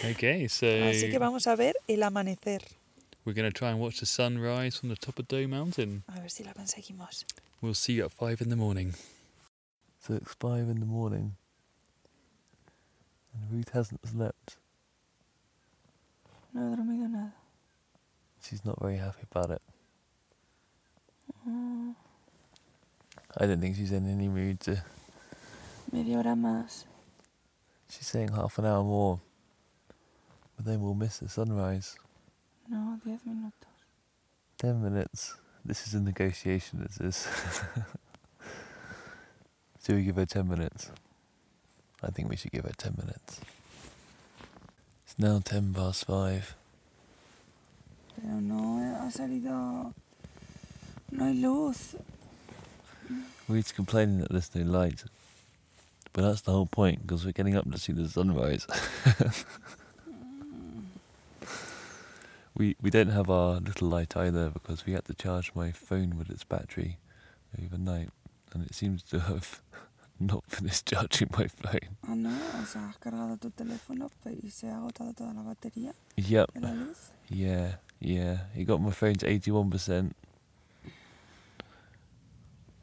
supongo. 0.01 0.13
Okay, 0.17 0.49
so 0.49 0.67
Así 0.67 1.11
que 1.11 1.19
vamos 1.19 1.47
a 1.47 1.57
ver 1.57 1.75
el 1.89 2.03
amanecer. 2.03 2.63
we're 3.25 3.35
going 3.35 3.51
to 3.51 3.57
try 3.57 3.71
and 3.71 3.79
watch 3.79 4.01
the 4.01 4.07
sun 4.07 4.39
rise 4.39 4.77
from 4.77 4.89
the 4.89 4.97
top 4.97 5.19
of 5.19 5.29
Dome 5.29 5.51
Mountain. 5.51 6.05
A 6.09 6.21
ver 6.21 6.29
si 6.29 6.43
lo 6.45 6.53
conseguimos. 6.53 7.25
We'll 7.61 7.75
see 7.75 7.95
you 7.95 8.05
at 8.07 8.13
five 8.13 8.41
in 8.41 8.49
the 8.49 8.57
morning. 8.57 8.95
So 10.01 10.15
it's 10.15 10.35
five 10.35 10.69
in 10.69 10.81
the 10.81 10.87
morning. 10.87 11.37
And 13.35 13.53
Ruth 13.53 13.69
hasn't 13.73 14.01
slept. 14.09 14.57
No 16.55 16.71
he 16.71 16.77
dormido 16.77 17.09
nada. 17.11 17.33
She's 18.43 18.65
not 18.65 18.81
very 18.81 18.97
happy 18.97 19.27
about 19.31 19.51
it. 19.51 19.63
Mm. 21.47 21.95
I 23.37 23.47
don't 23.47 23.61
think 23.61 23.77
she's 23.77 23.93
in 23.93 24.11
any 24.11 24.29
mood 24.29 24.61
to. 24.61 24.83
Media 25.93 26.17
hora 26.17 26.35
más. 26.35 26.85
She's 27.91 28.07
saying 28.07 28.29
half 28.33 28.59
an 28.59 28.65
hour 28.65 28.83
more. 28.83 29.21
But 30.61 30.73
then 30.73 30.83
we'll 30.83 30.93
miss 30.93 31.17
the 31.21 31.29
sunrise. 31.31 31.97
No, 32.69 33.01
diez 33.03 33.21
minutos. 33.25 33.81
Ten 34.59 34.83
minutes. 34.83 35.35
This 35.65 35.87
is 35.87 35.95
a 35.95 36.01
negotiation, 36.01 36.81
this 36.83 37.01
is. 37.01 37.27
so 39.79 39.95
we 39.95 40.03
give 40.03 40.17
her 40.17 40.27
ten 40.27 40.47
minutes. 40.49 40.91
I 42.03 42.09
think 42.09 42.29
we 42.29 42.37
should 42.37 42.53
give 42.53 42.67
her 42.67 42.75
ten 42.77 42.95
minutes. 42.99 43.41
It's 45.07 45.19
now 45.19 45.41
ten 45.43 45.73
past 45.73 46.05
five. 46.05 46.55
Pero 48.17 48.41
no 48.41 48.99
ha 49.01 49.09
salido. 49.09 49.95
No 51.11 51.25
hay 51.25 51.41
luz. 51.41 51.97
Ruth's 53.49 53.73
complaining 53.73 54.19
that 54.19 54.31
there's 54.31 54.55
no 54.55 54.71
light. 54.71 55.05
But 56.13 56.21
that's 56.21 56.43
the 56.43 56.53
whole 56.53 56.67
point, 56.67 57.07
because 57.07 57.25
we're 57.25 57.33
getting 57.33 57.57
up 57.57 57.71
to 57.73 57.79
see 57.79 57.95
the 57.95 58.11
sunrise. 58.11 58.67
we 62.61 62.77
we 62.83 62.91
don't 62.91 63.11
have 63.11 63.31
our 63.31 63.59
little 63.61 63.89
light 63.89 64.15
either 64.17 64.51
because 64.51 64.85
we 64.87 64.93
had 64.93 65.05
to 65.07 65.15
charge 65.15 65.53
my 65.55 65.73
phone 65.73 66.11
with 66.19 66.29
its 66.31 66.45
battery 66.45 66.99
overnight, 67.59 68.11
and 68.53 68.63
it 68.67 68.75
seems 68.75 69.03
to 69.05 69.19
have 69.21 69.61
not 70.21 70.45
finished 70.47 70.85
charging 70.87 71.29
my 71.39 71.49
phone. 71.49 71.97
Ah, 72.07 72.15
no. 72.15 72.31
O 72.61 72.65
sea, 72.67 72.89
has 72.89 72.99
cargado 72.99 73.39
tu 73.41 73.51
teléfono 73.51 74.11
y 74.45 74.51
se 74.51 74.69
ha 74.69 74.77
agotado 74.77 75.15
toda 75.15 75.33
la 75.33 75.43
batería 75.43 75.93
Yep. 76.17 76.53
de 76.55 76.61
la 76.61 76.73
luz. 76.73 77.11
Yeah, 77.31 77.77
yeah. 77.99 78.37
He 78.55 78.65
got 78.65 78.81
my 78.81 78.91
phone 78.91 79.15
to 79.15 79.27
eighty-one 79.27 79.71
percent. 79.71 80.15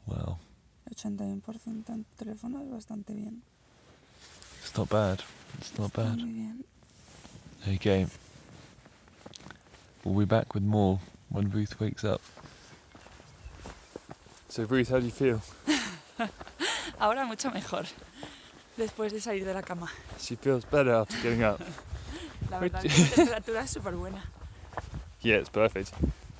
Well, 0.06 0.38
81% 0.90 1.90
en 1.90 2.04
tu 2.04 2.24
teléfono 2.24 2.62
es 2.62 2.70
bastante 2.70 3.12
bien. 3.14 3.42
it's 4.60 4.76
not 4.76 4.88
bad. 4.88 5.20
It's 5.58 5.78
not 5.78 5.90
Está 5.92 6.02
bad. 6.02 6.16
muy 6.18 6.32
bien. 6.32 6.64
Okay. 7.76 8.06
We'll 10.04 10.18
be 10.18 10.24
back 10.24 10.54
with 10.54 10.62
more 10.62 11.00
when 11.28 11.50
Ruth 11.50 11.78
wakes 11.80 12.04
up. 12.04 12.20
So, 14.48 14.64
Ruth, 14.64 14.88
how 14.88 14.98
do 15.00 15.04
you 15.04 15.10
feel? 15.10 15.42
Ahora 17.00 17.26
mucho 17.26 17.50
mejor. 17.50 17.84
Después 18.76 19.12
de 19.12 19.20
salir 19.20 19.44
de 19.44 19.52
la 19.52 19.62
cama. 19.62 19.90
She 20.18 20.36
feels 20.36 20.64
better 20.64 20.92
after 20.92 21.16
getting 21.22 21.42
up. 21.42 21.60
La 22.50 22.60
verdad 22.60 22.82
la 22.84 22.90
temperatura 23.14 23.60
es 23.60 23.70
súper 23.70 23.94
buena. 23.94 24.22
Yeah, 25.20 25.36
it's 25.36 25.50
perfect. 25.50 25.92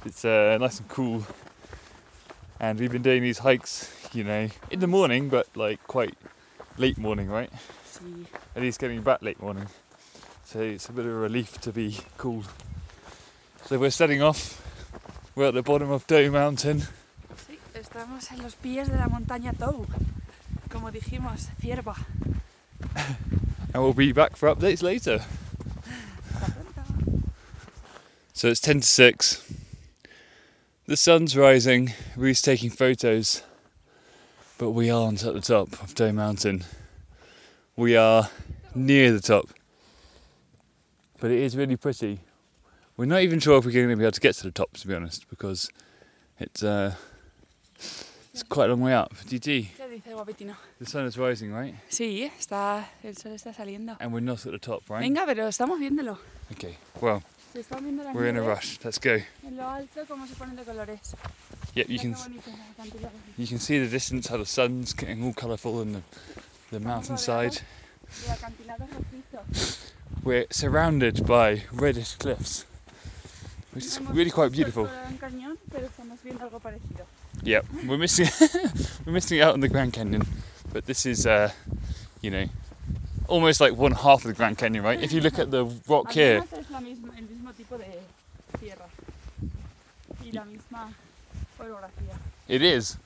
It's 0.07 0.25
uh, 0.25 0.57
nice 0.59 0.79
and 0.79 0.88
cool. 0.88 1.27
And 2.61 2.79
we've 2.81 2.91
been 2.91 3.03
doing 3.03 3.23
these 3.23 3.41
hikes, 3.41 3.93
you 4.15 4.25
know, 4.25 4.49
in 4.71 4.81
the 4.81 4.87
morning, 4.87 5.29
but 5.29 5.49
like 5.55 5.85
quite 5.87 6.15
late 6.79 6.97
morning, 6.97 7.29
right? 7.29 7.50
Sí. 7.85 8.27
At 8.57 8.62
least 8.62 8.81
getting 8.81 9.03
back 9.03 9.21
late 9.23 9.43
morning. 9.43 9.67
So 10.45 10.61
it's 10.61 10.88
a 10.88 10.93
bit 10.93 11.05
of 11.05 11.12
a 11.12 11.15
relief 11.15 11.61
to 11.61 11.73
be 11.73 11.99
cool. 12.17 12.45
So 13.69 13.79
we're 13.79 13.91
setting 13.91 14.23
off. 14.23 14.65
We're 15.35 15.49
at 15.49 15.53
the 15.53 15.61
bottom 15.61 15.91
of 15.91 16.07
Doe 16.07 16.31
Mountain. 16.31 16.85
Sí, 17.47 17.59
estamos 17.75 18.33
en 18.33 18.43
los 18.43 18.55
pies 18.55 18.89
de 18.89 18.97
la 18.97 19.09
montaña. 19.09 19.53
Como 20.71 20.91
dijimos, 20.91 21.51
cierva. 21.61 21.95
And 23.75 23.83
we'll 23.83 23.93
be 23.93 24.11
back 24.13 24.39
for 24.39 24.49
updates 24.49 24.83
later. 24.83 25.21
So 28.33 28.49
it's 28.49 28.61
10 28.61 28.81
to 28.81 28.87
6. 28.87 29.53
The 30.87 30.97
sun's 30.97 31.37
rising. 31.37 31.93
Ruth's 32.17 32.41
taking 32.41 32.71
photos. 32.71 33.43
But 34.57 34.71
we 34.71 34.89
aren't 34.89 35.23
at 35.27 35.35
the 35.35 35.43
top 35.43 35.75
of 35.83 35.95
Doe 35.95 36.13
Mountain. 36.13 36.65
We 37.77 37.99
are 37.99 38.31
near 38.75 39.13
the 39.13 39.21
top. 39.21 39.51
But 41.21 41.31
it 41.31 41.41
is 41.41 41.55
really 41.55 41.77
pretty. 41.77 42.21
We're 42.99 43.07
not 43.07 43.23
even 43.23 43.38
sure 43.38 43.59
if 43.59 43.64
we're 43.64 43.71
going 43.71 43.88
to 43.90 43.97
be 43.97 44.02
able 44.02 44.11
to 44.11 44.21
get 44.21 44.35
to 44.35 44.43
the 44.43 44.50
top, 44.50 44.76
to 44.78 44.88
be 44.88 44.93
honest, 44.93 45.31
because 45.31 45.71
it's 46.40 46.64
uh, 46.64 46.97
it's 47.78 48.43
quite 48.49 48.71
a 48.71 48.73
long 48.73 48.81
way 48.81 48.93
up. 48.93 49.14
GG. 49.14 49.69
¿Qué 49.76 49.88
dice 49.88 50.12
guapetino? 50.12 50.57
The 50.81 50.87
sun 50.87 51.07
is 51.07 51.17
rising, 51.17 51.52
right? 51.52 51.76
Sí, 51.88 52.28
está, 52.37 52.87
el 53.05 53.14
sol 53.17 53.31
está 53.35 53.55
saliendo. 53.55 53.97
And 54.00 54.12
we're 54.12 54.19
not 54.19 54.45
at 54.47 54.50
the 54.50 54.59
top, 54.59 54.83
right? 54.90 55.02
Venga, 55.02 55.25
pero 55.26 55.47
estamos 55.47 55.78
viéndolo. 55.78 56.19
Okay. 56.50 56.76
Well, 57.00 57.23
Se 57.52 57.61
están 57.61 57.85
viendo 57.85 58.02
las 58.02 58.17
we're 58.17 58.26
in 58.26 58.37
a 58.37 58.40
nubes 58.40 58.49
rush. 58.49 58.78
Let's 58.85 58.99
go. 58.99 59.19
En 59.47 59.57
lo 59.57 59.69
alto, 59.69 60.05
cómo 60.09 60.26
se 60.26 60.35
ponen 60.35 60.57
de 60.57 60.64
colores. 60.64 61.14
Yep, 61.75 61.88
you 61.88 61.99
Mira 61.99 62.02
can 62.02 62.14
qué 62.14 62.23
bonito, 62.23 62.50
el 62.50 62.85
acantilado. 62.85 63.12
You 63.37 63.47
can 63.47 63.59
see 63.61 63.78
the 63.78 63.88
distance 63.88 64.26
how 64.26 64.38
the 64.38 64.45
sun's 64.45 64.93
getting 64.93 65.23
all 65.23 65.33
colourful 65.33 65.81
in 65.83 65.93
the, 65.93 66.02
the 66.73 66.81
mountainside. 66.81 67.52
De 68.26 68.33
acantilados 68.33 68.88
rojizos. 68.90 69.93
We're 70.25 70.47
surrounded 70.50 71.26
by 71.26 71.62
reddish 71.73 72.17
cliffs, 72.17 72.64
which 73.79 73.87
is 73.87 74.01
really 74.11 74.31
quite 74.31 74.51
beautiful. 74.51 74.87
el 74.87 75.17
Gran 75.19 75.19
Cañón, 75.19 75.57
pero 75.71 75.87
estamos 75.87 76.19
viendo 76.25 76.43
algo 76.45 76.59
parecido. 76.61 77.07
Yeah, 77.45 77.61
we're 77.87 77.97
missing 77.97 78.27
we're 79.07 79.13
missing 79.13 79.41
out 79.41 79.55
on 79.55 79.61
the 79.61 79.69
Grand 79.69 79.93
Canyon, 79.93 80.27
but 80.73 80.85
this 80.87 81.07
is 81.07 81.27
uh, 81.27 81.53
you 82.21 82.31
know, 82.33 82.47
almost 83.29 83.61
like 83.61 83.77
one 83.77 83.93
half 83.93 84.25
of 84.25 84.29
the 84.29 84.33
Grand 84.33 84.59
Canyon, 84.59 84.83
right? 84.83 85.01
If 85.01 85.13
you 85.13 85.21
look 85.21 85.39
at 85.39 85.53
the 85.53 85.65
rock 85.87 86.11
here, 86.11 86.41
Además 86.41 86.59
es 86.59 86.71
la 86.71 86.81
misma- 86.81 87.17
el 87.17 87.25
mismo 87.29 87.53
tipo 87.57 87.79
de 87.79 87.87
tierra 88.59 88.87
y 90.25 90.33
la 90.33 90.45
misma 90.45 90.93
orografía. 91.61 92.17
it 92.49 92.63
is. 92.63 92.97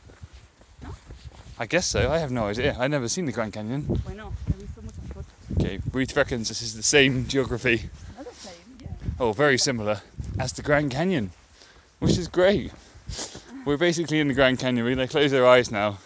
I 1.59 1.67
guess 1.67 1.87
so. 1.87 2.11
I 2.11 2.19
have 2.19 2.31
no 2.33 2.47
idea. 2.49 2.75
I've 2.79 2.91
never 2.91 3.09
seen 3.09 3.26
the 3.26 3.33
Grand 3.33 3.52
Canyon. 3.52 3.83
Bueno, 4.05 4.33
he 4.49 4.62
visto 4.62 4.81
muchas 4.81 5.05
fotos. 5.12 5.61
Okay, 5.61 5.79
Ruth 5.93 6.17
reckons 6.17 6.49
this 6.49 6.62
is 6.62 6.75
the 6.75 6.83
same 6.83 7.26
geography, 7.29 7.91
No 8.17 8.23
lo 8.25 8.31
sé, 8.31 8.50
yeah. 8.81 8.88
or 9.19 9.35
very 9.35 9.59
similar, 9.59 10.00
as 10.38 10.52
the 10.52 10.62
Grand 10.62 10.90
Canyon, 10.90 11.30
which 12.00 12.18
is 12.18 12.28
great. 12.28 12.72
We're 13.64 13.76
basically 13.76 14.20
in 14.20 14.28
the 14.28 14.34
Grand 14.34 14.58
Canyon. 14.58 14.84
We're 14.84 14.94
gonna 14.94 15.08
close 15.08 15.32
our 15.32 15.46
eyes 15.46 15.70
now 15.70 15.98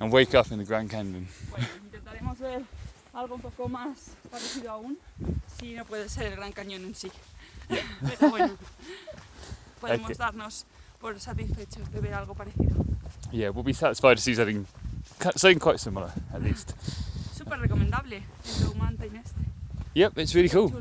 and 0.00 0.12
wake 0.12 0.34
up 0.34 0.50
in 0.50 0.58
the 0.58 0.64
Grand 0.64 0.90
Canyon. 0.90 1.28
Bueno, 1.50 1.66
intentaremos 1.84 2.38
ver 2.38 2.62
algo 3.14 3.34
un 3.36 3.40
poco 3.40 3.68
más 3.68 4.10
parecido 4.30 4.70
aún. 4.70 4.96
Sí, 5.58 5.74
no 5.74 5.84
puede 5.84 6.08
ser 6.08 6.26
el 6.26 6.36
Gran 6.36 6.52
Cañón 6.52 6.84
en 6.84 6.94
sí. 6.94 7.10
Pero 7.68 8.30
bueno, 8.30 8.56
podemos 9.80 10.10
Ok. 10.10 10.16
darnos 10.16 10.64
por 11.00 11.18
satisfechos 11.20 11.90
de 11.92 12.00
ver 12.00 12.14
algo 12.14 12.34
parecido. 12.34 12.74
Yeah, 13.30 13.50
we'll 13.50 13.64
be 13.64 13.72
satisfied 13.72 14.16
to 14.16 14.22
see 14.22 14.34
something, 14.34 14.66
something 15.36 15.58
quite 15.58 15.78
similar 15.78 16.10
at 16.34 16.42
least. 16.42 16.72
Súper 17.36 17.58
recomendable 17.60 18.22
el 18.60 18.74
Mountain 18.76 19.16
este. 19.16 19.40
Yep, 19.94 20.18
it's 20.18 20.34
really 20.34 20.48
cool. 20.48 20.72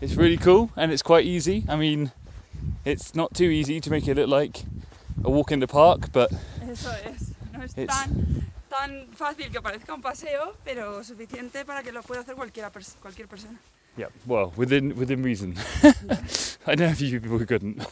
It's 0.00 0.14
really 0.14 0.36
cool 0.36 0.70
and 0.76 0.90
it's 0.92 1.02
quite 1.02 1.24
easy. 1.24 1.64
I 1.68 1.76
mean, 1.76 2.10
it's 2.84 3.14
not 3.14 3.32
too 3.34 3.44
easy 3.50 3.80
to 3.80 3.90
make 3.90 4.08
it 4.08 4.16
look 4.16 4.28
like 4.28 4.64
a 5.24 5.30
walk 5.30 5.52
in 5.52 5.60
the 5.60 5.66
park, 5.68 6.10
but 6.12 6.30
Eso 6.68 6.90
es. 7.04 7.32
No 7.52 7.62
es 7.62 7.72
It's- 7.76 7.86
tan, 7.86 8.50
tan 8.68 9.06
fácil 9.16 9.50
que 9.52 9.60
parezca 9.60 9.94
un 9.94 10.02
paseo, 10.02 10.54
pero 10.64 11.02
suficiente 11.04 11.64
para 11.64 11.82
que 11.82 11.92
lo 11.92 12.02
pueda 12.02 12.20
hacer 12.22 12.34
cualquiera, 12.34 12.70
pers- 12.72 12.96
cualquier 13.00 13.28
persona. 13.28 13.58
yeah, 13.96 14.08
well, 14.26 14.52
within 14.56 14.94
within 14.98 15.22
reason. 15.22 15.54
I 16.66 16.74
know 16.74 16.86
a 16.86 16.94
few 16.94 17.20
people 17.20 17.38
who 17.38 17.46
couldn't. 17.46 17.86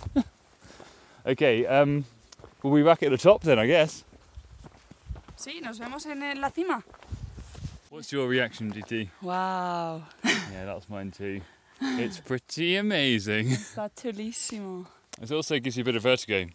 okay, 1.27 1.65
um, 1.67 2.05
we'll 2.63 2.75
be 2.75 2.83
back 2.83 3.03
at 3.03 3.11
the 3.11 3.17
top 3.17 3.43
then, 3.43 3.59
I 3.59 3.67
guess. 3.67 4.05
Sí, 5.37 5.61
nos 5.63 5.79
vemos 5.79 6.05
en 6.07 6.41
la 6.41 6.51
cima. 6.51 6.83
What's 7.95 8.11
your 8.11 8.27
reaction, 8.27 8.73
GT? 8.73 9.09
¡Wow! 9.23 10.03
Yeah, 10.53 10.65
that's 10.67 10.89
mine 10.89 11.13
too. 11.13 11.41
It's 11.81 12.19
pretty 12.19 12.77
amazing. 12.77 13.47
Está 13.51 13.89
chulísimo. 13.89 14.87
It 15.23 15.31
also 15.31 15.59
gives 15.61 15.77
you 15.77 15.83
a 15.83 15.85
bit 15.85 15.95
of 15.95 16.03
vertigo. 16.03 16.51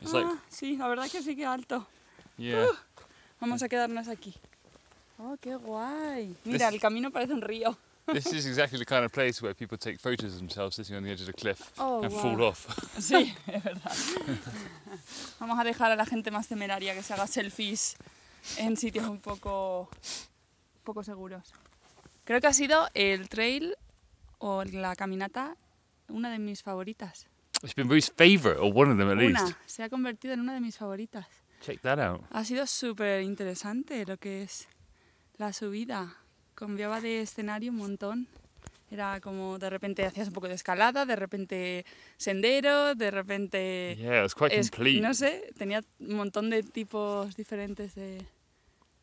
It's 0.00 0.12
like, 0.14 0.24
Ah, 0.26 0.38
sí, 0.50 0.78
la 0.78 0.88
verdad 0.88 1.10
que 1.10 1.20
sí 1.22 1.36
que 1.36 1.44
alto. 1.44 1.86
yeah, 2.38 2.66
Vamos 3.40 3.62
a 3.62 3.68
quedarnos 3.68 4.08
aquí. 4.08 4.32
¡Oh, 5.18 5.36
qué 5.38 5.54
guay! 5.56 6.34
Mira, 6.46 6.58
This- 6.70 6.74
el 6.74 6.80
camino 6.80 7.10
parece 7.10 7.34
un 7.34 7.42
río. 7.42 7.76
this 8.14 8.32
is 8.32 8.46
exactly 8.46 8.78
the 8.78 8.86
kind 8.86 9.04
of 9.04 9.12
place 9.12 9.42
where 9.42 9.52
people 9.52 9.76
take 9.76 9.98
photos 10.00 10.32
of 10.32 10.38
themselves 10.38 10.76
sitting 10.76 10.96
on 10.96 11.02
the 11.02 11.10
edge 11.10 11.20
of 11.20 11.26
the 11.26 11.32
cliff 11.34 11.72
Oh, 11.78 12.02
and 12.02 12.10
wow. 12.10 12.22
fall 12.22 12.42
off. 12.42 12.66
Sí, 12.98 13.34
es 13.48 13.62
verdad. 13.62 13.92
Vamos 15.40 15.58
a 15.58 15.64
dejar 15.64 15.92
a 15.92 15.96
la 15.96 16.06
gente 16.06 16.30
más 16.30 16.48
temeraria 16.48 16.94
que 16.94 17.02
se 17.02 17.12
haga 17.12 17.26
selfies 17.26 17.96
en 18.56 18.76
sitios 18.78 19.06
un 19.06 19.18
poco, 19.18 19.90
poco 20.88 21.04
seguros. 21.04 21.52
Creo 22.24 22.40
que 22.40 22.46
ha 22.46 22.52
sido 22.54 22.88
el 22.94 23.28
trail 23.28 23.74
o 24.38 24.64
la 24.64 24.96
caminata 24.96 25.56
una 26.08 26.30
de 26.30 26.38
mis 26.38 26.62
favoritas. 26.62 27.26
It's 27.62 27.74
been 27.74 27.88
Ruth's 27.90 28.10
favourite, 28.16 28.58
or 28.58 28.72
one 28.74 28.90
of 28.92 28.98
them 28.98 29.10
at 29.10 29.18
least. 29.18 29.40
Una, 29.42 29.58
se 29.66 29.82
ha 29.82 29.90
convertido 29.90 30.32
en 30.32 30.40
una 30.40 30.54
de 30.54 30.60
mis 30.60 30.76
favoritas. 30.78 31.26
Check 31.60 31.80
that 31.82 31.98
out. 32.00 32.22
Ha 32.30 32.44
sido 32.44 32.66
súper 32.66 33.20
interesante 33.22 34.06
lo 34.06 34.16
que 34.16 34.42
es 34.44 34.66
la 35.36 35.52
subida. 35.52 36.16
Cambiaba 36.54 37.00
de 37.02 37.20
escenario 37.20 37.70
un 37.70 37.78
montón. 37.78 38.28
Era 38.90 39.20
como 39.20 39.58
de 39.58 39.68
repente 39.68 40.06
hacías 40.06 40.28
un 40.28 40.32
poco 40.32 40.48
de 40.48 40.54
escalada, 40.54 41.04
de 41.04 41.16
repente 41.16 41.84
sendero, 42.16 42.94
de 42.94 43.10
repente... 43.10 43.96
Yeah, 43.98 44.24
it's 44.24 44.34
quite 44.34 44.58
es- 44.58 44.70
complete. 44.70 45.00
no 45.02 45.12
sé, 45.12 45.52
tenía 45.58 45.84
un 46.00 46.14
montón 46.16 46.48
de 46.48 46.62
tipos 46.62 47.36
diferentes 47.36 47.94
de... 47.94 48.24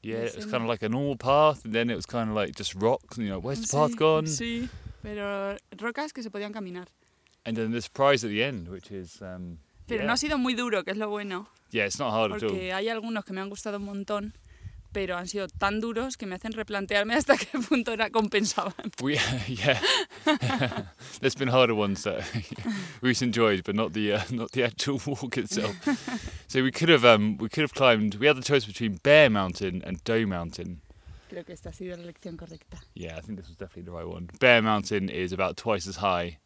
yeah, 0.05 0.25
it 0.25 0.35
was 0.35 0.45
kind 0.45 0.63
of 0.63 0.69
like 0.69 0.83
a 0.83 0.89
normal 0.89 1.15
path, 1.17 1.65
and 1.65 1.73
then 1.73 1.89
it 1.89 1.95
was 1.95 2.05
kind 2.05 2.29
of 2.29 2.35
like 2.35 2.55
just 2.55 2.75
rocks. 2.75 3.17
And, 3.17 3.25
you 3.25 3.31
know, 3.33 3.39
where's 3.39 3.61
the 3.61 3.67
path 3.75 3.91
Sí, 3.91 3.97
gone? 3.97 4.25
Sí, 4.25 4.69
pero 5.01 5.57
rocas 5.79 6.13
que 6.13 6.21
se 6.23 6.29
podían 6.29 6.53
caminar. 6.53 6.87
And 7.45 7.55
then 7.57 7.71
the 7.71 7.81
surprise 7.81 8.23
at 8.23 8.29
the 8.29 8.43
end, 8.43 8.67
which 8.69 8.91
is, 8.91 9.21
um, 9.21 9.59
Pero 9.87 10.01
yeah. 10.01 10.07
no 10.07 10.13
ha 10.13 10.17
sido 10.17 10.37
muy 10.37 10.55
duro, 10.55 10.83
que 10.83 10.91
es 10.91 10.97
lo 10.97 11.09
bueno. 11.09 11.47
yeah, 11.71 11.85
it's 11.85 11.99
not 11.99 12.11
hard 12.11 12.31
at 12.31 12.41
all. 12.43 12.49
Porque 12.49 12.73
hay 12.73 12.89
algunos 12.89 13.23
que 13.25 13.33
me 13.33 13.41
han 13.41 13.49
gustado 13.49 13.77
un 13.77 13.85
montón, 13.85 14.33
pero 14.95 15.17
han 15.17 15.27
sido 15.27 15.49
tan 15.49 15.81
duros 15.81 16.15
que 16.15 16.25
me 16.25 16.35
hacen 16.35 16.53
replantearme 16.53 17.15
hasta 17.15 17.35
qué 17.35 17.59
punto 17.69 17.91
era 17.91 18.09
compensaban. 18.09 18.73
We, 19.01 19.19
yeah, 19.49 19.77
there's 21.19 21.35
been 21.35 21.49
harder 21.49 21.75
ones 21.75 22.03
that 22.03 22.23
Ruth 23.01 23.21
enjoyed, 23.21 23.65
but 23.65 23.75
not 23.75 23.91
the 23.91 24.13
uh, 24.13 24.21
not 24.31 24.51
the 24.53 24.63
actual 24.63 25.01
walk 25.05 25.37
itself. 25.37 25.75
so 26.47 26.63
we 26.63 26.71
could 26.71 26.87
have 26.87 27.03
um, 27.03 27.35
we 27.37 27.49
could 27.49 27.63
have 27.63 27.73
climbed. 27.73 28.15
We 28.15 28.27
had 28.27 28.37
the 28.37 28.41
choice 28.41 28.63
between 28.63 29.01
Bear 29.03 29.29
Mountain 29.29 29.83
and 29.85 30.01
Doe 30.05 30.25
Mountain. 30.25 30.79
Creo 31.29 31.45
que 31.45 31.53
esta 31.53 31.71
ha 31.71 31.73
sido 31.73 31.97
la 31.97 32.03
elección 32.03 32.37
correcta. 32.37 32.79
Yeah, 32.93 33.17
I 33.17 33.19
think 33.19 33.37
this 33.37 33.49
was 33.49 33.57
definitely 33.57 33.83
the 33.83 33.91
right 33.91 34.07
one. 34.07 34.29
Bear 34.39 34.61
Mountain 34.61 35.09
is 35.09 35.33
about 35.33 35.57
twice 35.57 35.89
as 35.89 35.97
high 35.97 36.37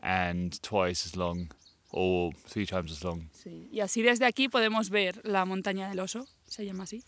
and 0.00 0.56
twice 0.62 1.04
as 1.04 1.16
long, 1.16 1.50
or 1.90 2.30
three 2.46 2.64
times 2.64 2.92
as 2.92 3.02
long. 3.02 3.28
Sí. 3.32 3.68
Y 3.72 3.80
así 3.80 4.02
desde 4.02 4.24
aquí 4.24 4.48
podemos 4.48 4.88
ver 4.88 5.20
la 5.24 5.44
montaña 5.44 5.88
del 5.88 5.98
oso, 5.98 6.28
se 6.46 6.64
llama 6.64 6.84
así. 6.84 7.02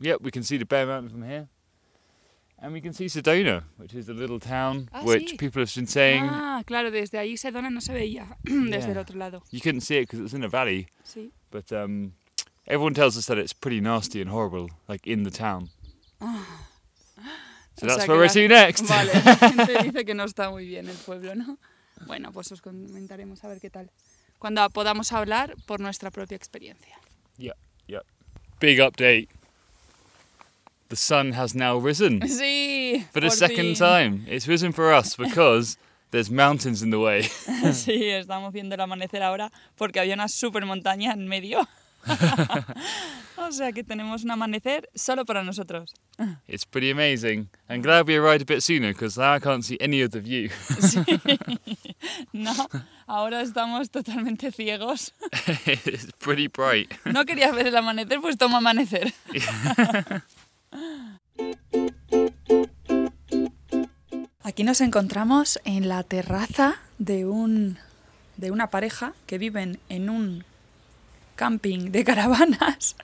Yep, 0.00 0.20
we 0.22 0.30
can 0.30 0.42
see 0.42 0.58
the 0.58 0.64
Bear 0.66 0.86
Mountain 0.86 1.10
from 1.10 1.22
here. 1.24 1.48
And 2.58 2.72
we 2.72 2.80
can 2.80 2.94
see 2.94 3.06
Sedona, 3.06 3.64
which 3.76 3.94
is 3.94 4.08
a 4.08 4.14
little 4.14 4.38
town 4.40 4.88
Ah, 4.92 5.02
which 5.04 5.32
sí. 5.32 5.38
people 5.38 5.60
have 5.60 5.74
been 5.74 5.86
saying 5.86 6.24
Ah, 6.24 6.62
claro, 6.66 6.90
desde 6.90 7.18
ahí 7.18 7.36
Sedona 7.36 7.70
no 7.70 7.80
se 7.80 7.92
veía, 7.92 8.26
desde 8.44 8.88
el 8.88 8.94
Yeah. 8.94 9.00
otro 9.00 9.18
lado. 9.18 9.42
you 9.50 9.60
couldn't 9.60 9.82
see 9.82 9.96
it 9.98 10.02
because 10.08 10.20
it 10.20 10.22
was 10.22 10.32
in 10.34 10.42
a 10.42 10.48
valley. 10.48 10.86
Sí. 11.04 11.32
But 11.50 11.70
um, 11.72 12.12
everyone 12.66 12.94
tells 12.94 13.16
us 13.18 13.26
that 13.26 13.36
it's 13.38 13.52
pretty 13.52 13.80
nasty 13.80 14.20
and 14.22 14.30
horrible, 14.30 14.70
like 14.88 15.06
in 15.06 15.22
the 15.24 15.30
town. 15.30 15.68
So 17.78 17.84
O 17.84 17.86
that's 17.88 18.08
where 18.08 18.16
we're 18.18 18.28
to 18.28 18.48
next. 18.48 18.86
Vale, 18.88 19.12
la 19.24 19.36
gente 19.36 19.82
dice 19.82 20.04
que 20.06 20.14
no 20.14 20.24
está 20.24 20.50
muy 20.50 20.66
bien 20.66 20.88
el 20.88 20.96
pueblo, 20.96 21.34
¿no? 21.34 21.58
Bueno, 22.06 22.32
pues 22.32 22.50
os 22.52 22.62
comentaremos 22.62 23.44
a 23.44 23.48
ver 23.48 23.60
qué 23.60 23.68
tal. 23.70 23.90
Cuando 24.38 24.66
podamos 24.70 25.12
hablar 25.12 25.54
por 25.66 25.80
nuestra 25.80 26.10
propia 26.10 26.36
experiencia. 26.36 26.96
Yeah, 27.36 27.52
yeah. 27.86 28.00
Big 28.60 28.80
update. 28.80 29.28
The 30.88 30.96
sun 30.96 31.32
has 31.32 31.54
now 31.54 31.76
risen 31.78 32.20
Sí. 32.26 33.04
for 33.12 33.20
the 33.20 33.30
second 33.30 33.56
fin. 33.56 33.74
time. 33.74 34.24
It's 34.28 34.46
risen 34.46 34.72
for 34.72 34.92
us 34.92 35.16
because 35.18 35.76
there's 36.12 36.30
mountains 36.30 36.82
in 36.82 36.90
the 36.90 36.98
way. 37.00 37.22
Sí, 37.72 38.04
estamos 38.10 38.52
viendo 38.52 38.74
el 38.76 38.80
amanecer 38.80 39.22
ahora 39.22 39.50
porque 39.76 39.98
había 40.00 40.14
una 40.14 40.28
super 40.28 40.64
montaña 40.64 41.12
en 41.12 41.26
medio. 41.28 41.66
o 43.36 43.50
sea 43.50 43.72
que 43.72 43.82
tenemos 43.82 44.22
un 44.22 44.30
amanecer 44.30 44.88
solo 44.94 45.24
para 45.24 45.42
nosotros. 45.42 45.92
It's 46.46 46.64
pretty 46.64 46.90
amazing. 46.92 47.48
I'm 47.68 47.82
glad 47.82 48.06
we 48.06 48.14
arrived 48.16 48.42
a 48.42 48.44
bit 48.44 48.62
sooner 48.62 48.92
because 48.92 49.18
now 49.18 49.32
I 49.34 49.40
can't 49.40 49.64
see 49.64 49.76
any 49.80 50.02
of 50.02 50.12
the 50.12 50.20
view. 50.20 50.48
Sí. 50.78 51.04
No, 52.32 52.52
ahora 53.08 53.42
estamos 53.42 53.90
totalmente 53.90 54.52
ciegos. 54.52 55.12
it's 55.66 56.12
pretty 56.20 56.46
bright. 56.46 56.92
No 57.04 57.24
querías 57.24 57.52
ver 57.54 57.66
el 57.66 57.76
amanecer, 57.76 58.20
pues 58.20 58.36
toma 58.38 58.58
amanecer. 58.58 59.12
Aquí 64.42 64.64
nos 64.64 64.80
encontramos 64.80 65.60
en 65.64 65.88
la 65.88 66.02
terraza 66.02 66.76
de, 66.98 67.26
un, 67.26 67.78
de 68.36 68.50
una 68.50 68.70
pareja 68.70 69.12
que 69.26 69.38
viven 69.38 69.80
en 69.88 70.08
un 70.08 70.44
camping 71.34 71.90
de 71.90 72.04
caravanas 72.04 72.96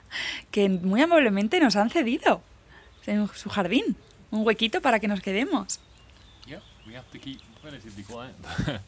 que 0.51 0.69
muy 0.69 1.03
amablemente 1.03 1.61
nos 1.61 1.77
han 1.77 1.91
cedido 1.91 2.43
en 3.07 3.29
su 3.35 3.51
jardín, 3.51 3.97
un 4.31 4.47
huequito 4.47 4.81
para 4.81 5.01
que 5.01 5.09
nos 5.09 5.21
quedemos. 5.21 5.81
Yep, 6.47 6.63
we 6.87 6.97
have 6.97 7.11
to 7.13 7.19
keep 7.19 7.41
relatively 7.63 8.05
quiet. 8.05 8.35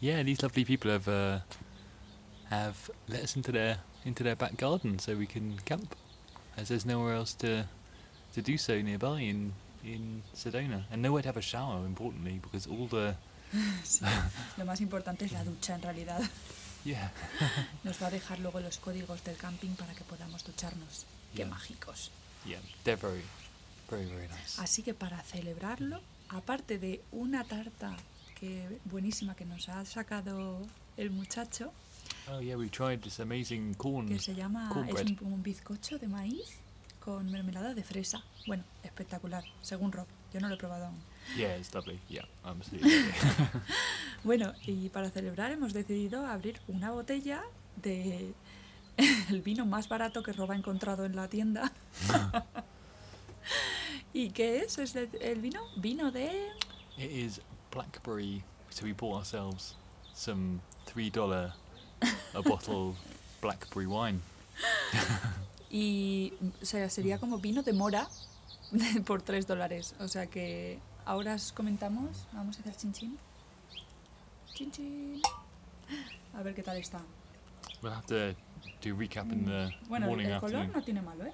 yeah, 0.00 0.22
these 0.22 0.42
lovely 0.42 0.64
people 0.64 0.90
have 0.90 1.08
uh, 1.08 1.40
have 2.50 2.90
let 3.08 3.22
us 3.22 3.36
into 3.36 3.52
their 3.52 3.78
into 4.04 4.22
their 4.22 4.36
back 4.36 4.56
garden 4.56 4.98
so 4.98 5.16
we 5.16 5.26
can 5.26 5.56
camp, 5.64 5.94
as 6.56 6.68
there's 6.68 6.84
nowhere 6.84 7.14
else 7.14 7.34
to 7.38 7.66
to 8.34 8.42
do 8.42 8.56
so 8.58 8.74
nearby 8.82 9.20
in 9.22 9.52
in 9.84 10.22
Sedona, 10.34 10.84
and 10.92 11.00
nowhere 11.02 11.22
to 11.22 11.28
have 11.28 11.38
a 11.38 11.42
shower. 11.42 11.86
Importantly, 11.86 12.38
because 12.42 12.66
all 12.68 12.86
the 12.88 13.14
Lo 14.58 14.64
más 14.64 14.80
importante 14.80 15.24
es 15.24 15.32
la 15.32 15.42
ducha 15.44 15.74
en 15.74 15.82
realidad. 15.82 16.20
yeah 16.84 17.10
Nos 17.84 18.00
va 18.00 18.06
a 18.06 18.10
dejar 18.10 18.38
luego 18.38 18.60
los 18.60 18.78
códigos 18.78 19.22
del 19.24 19.36
camping 19.36 19.74
para 19.76 19.94
que 19.94 20.04
podamos 20.04 20.44
ducharnos. 20.44 21.06
Qué 21.34 21.38
Yeah. 21.38 21.46
mágicos. 21.48 22.10
yeah 22.46 22.58
they're 22.84 22.96
very 23.00 23.22
very 23.90 24.06
very 24.06 24.28
nice. 24.28 24.60
Así 24.60 24.82
que 24.82 24.94
para 24.94 25.22
celebrarlo, 25.22 26.00
aparte 26.28 26.78
de 26.78 27.00
una 27.12 27.44
tarta 27.44 27.96
que 28.38 28.78
buenísima 28.84 29.34
que 29.34 29.44
nos 29.44 29.68
ha 29.68 29.84
sacado 29.84 30.60
el 30.96 31.10
muchacho, 31.10 31.72
Oh 32.28 32.40
yeah, 32.40 32.56
we 32.56 32.68
tried 32.68 33.00
this 33.00 33.18
amazing 33.20 33.74
corn. 33.74 34.08
que 34.08 34.18
se 34.18 34.34
llama, 34.34 34.70
es 34.88 35.02
un, 35.02 35.18
un 35.32 35.42
bizcocho 35.42 35.98
de 35.98 36.06
maíz 36.08 36.56
con 37.00 37.30
mermelada 37.30 37.74
de 37.74 37.82
fresa. 37.82 38.22
Bueno, 38.46 38.64
espectacular, 38.82 39.44
según 39.62 39.92
Rob. 39.92 40.06
Yo 40.32 40.40
no 40.40 40.48
lo 40.48 40.54
he 40.54 40.58
probado 40.58 40.86
aún. 40.86 41.02
Yeah, 41.36 41.56
it's 41.56 41.74
lovely. 41.74 41.98
Yeah. 42.08 42.26
Bueno, 44.22 44.52
y 44.66 44.90
para 44.90 45.10
celebrar 45.10 45.50
hemos 45.50 45.72
decidido 45.72 46.26
abrir 46.26 46.60
una 46.68 46.90
botella 46.90 47.42
de 47.76 48.34
el 49.30 49.40
vino 49.40 49.64
más 49.64 49.88
barato 49.88 50.22
que 50.22 50.32
Rob 50.32 50.52
ha 50.52 50.56
encontrado 50.56 51.06
en 51.06 51.16
la 51.16 51.28
tienda. 51.28 51.72
¿Y 54.12 54.30
qué 54.30 54.58
es? 54.58 54.76
¿Es 54.78 54.94
el 54.94 55.40
vino? 55.40 55.62
Vino 55.76 56.10
de... 56.10 56.50
it 56.98 57.10
is 57.10 57.40
blackberry. 57.70 58.42
So 58.68 58.84
we 58.84 58.92
bought 58.92 59.16
ourselves 59.16 59.74
some 60.14 60.60
three 60.84 61.10
dollar 61.10 61.52
a 62.34 62.42
bottle 62.42 62.94
blackberry 63.40 63.86
wine. 63.86 64.20
Y 65.70 66.32
o 66.60 66.64
sea, 66.64 66.90
sería 66.90 67.18
como 67.18 67.38
vino 67.38 67.62
de 67.62 67.72
mora 67.72 68.08
por 69.06 69.22
3 69.22 69.46
dólares. 69.46 69.94
O 70.00 70.08
sea 70.08 70.26
que 70.26 70.78
ahora 71.04 71.34
os 71.34 71.52
comentamos. 71.52 72.26
Vamos 72.32 72.56
a 72.58 72.60
hacer 72.60 72.76
chin 72.76 72.92
chin. 72.92 73.18
Chin 74.54 74.70
chin. 74.72 75.22
A 76.34 76.42
ver 76.42 76.54
qué 76.54 76.62
tal 76.62 76.76
está. 76.76 77.00
We'll 77.82 77.94
have 77.94 78.06
to 78.06 78.36
do 78.82 78.96
recap 78.96 79.32
in 79.32 79.44
the 79.46 79.70
Bueno, 79.88 80.06
el, 80.06 80.10
morning 80.10 80.26
el 80.26 80.40
color 80.40 80.56
afternoon. 80.56 80.72
no 80.72 80.82
tiene 80.82 81.02
malo, 81.02 81.24
¿eh? 81.24 81.32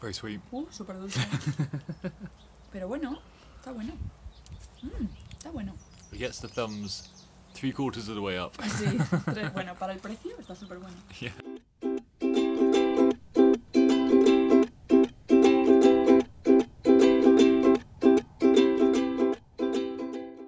Very 0.00 0.14
sweet. 0.14 0.40
Uh, 0.52 0.66
súper 0.70 0.96
dulce. 0.96 1.20
Pero 2.72 2.86
bueno, 2.88 3.18
está 3.56 3.72
bueno. 3.72 3.94
Mm, 4.82 5.06
está 5.32 5.50
bueno. 5.50 5.74
It 6.12 6.18
gets 6.18 6.40
the 6.40 6.48
thumbs 6.48 7.10
three 7.58 7.72
quarters 7.72 8.08
of 8.08 8.14
the 8.14 8.22
way 8.22 8.38
up. 8.38 8.52
Sí, 8.78 8.86
tres- 9.34 9.52
bueno, 9.52 9.74
para 9.74 9.92
el 9.92 9.98
precio 9.98 10.30
está 10.38 10.54
súper 10.54 10.78
bueno. 10.78 10.96
yeah. 11.20 11.32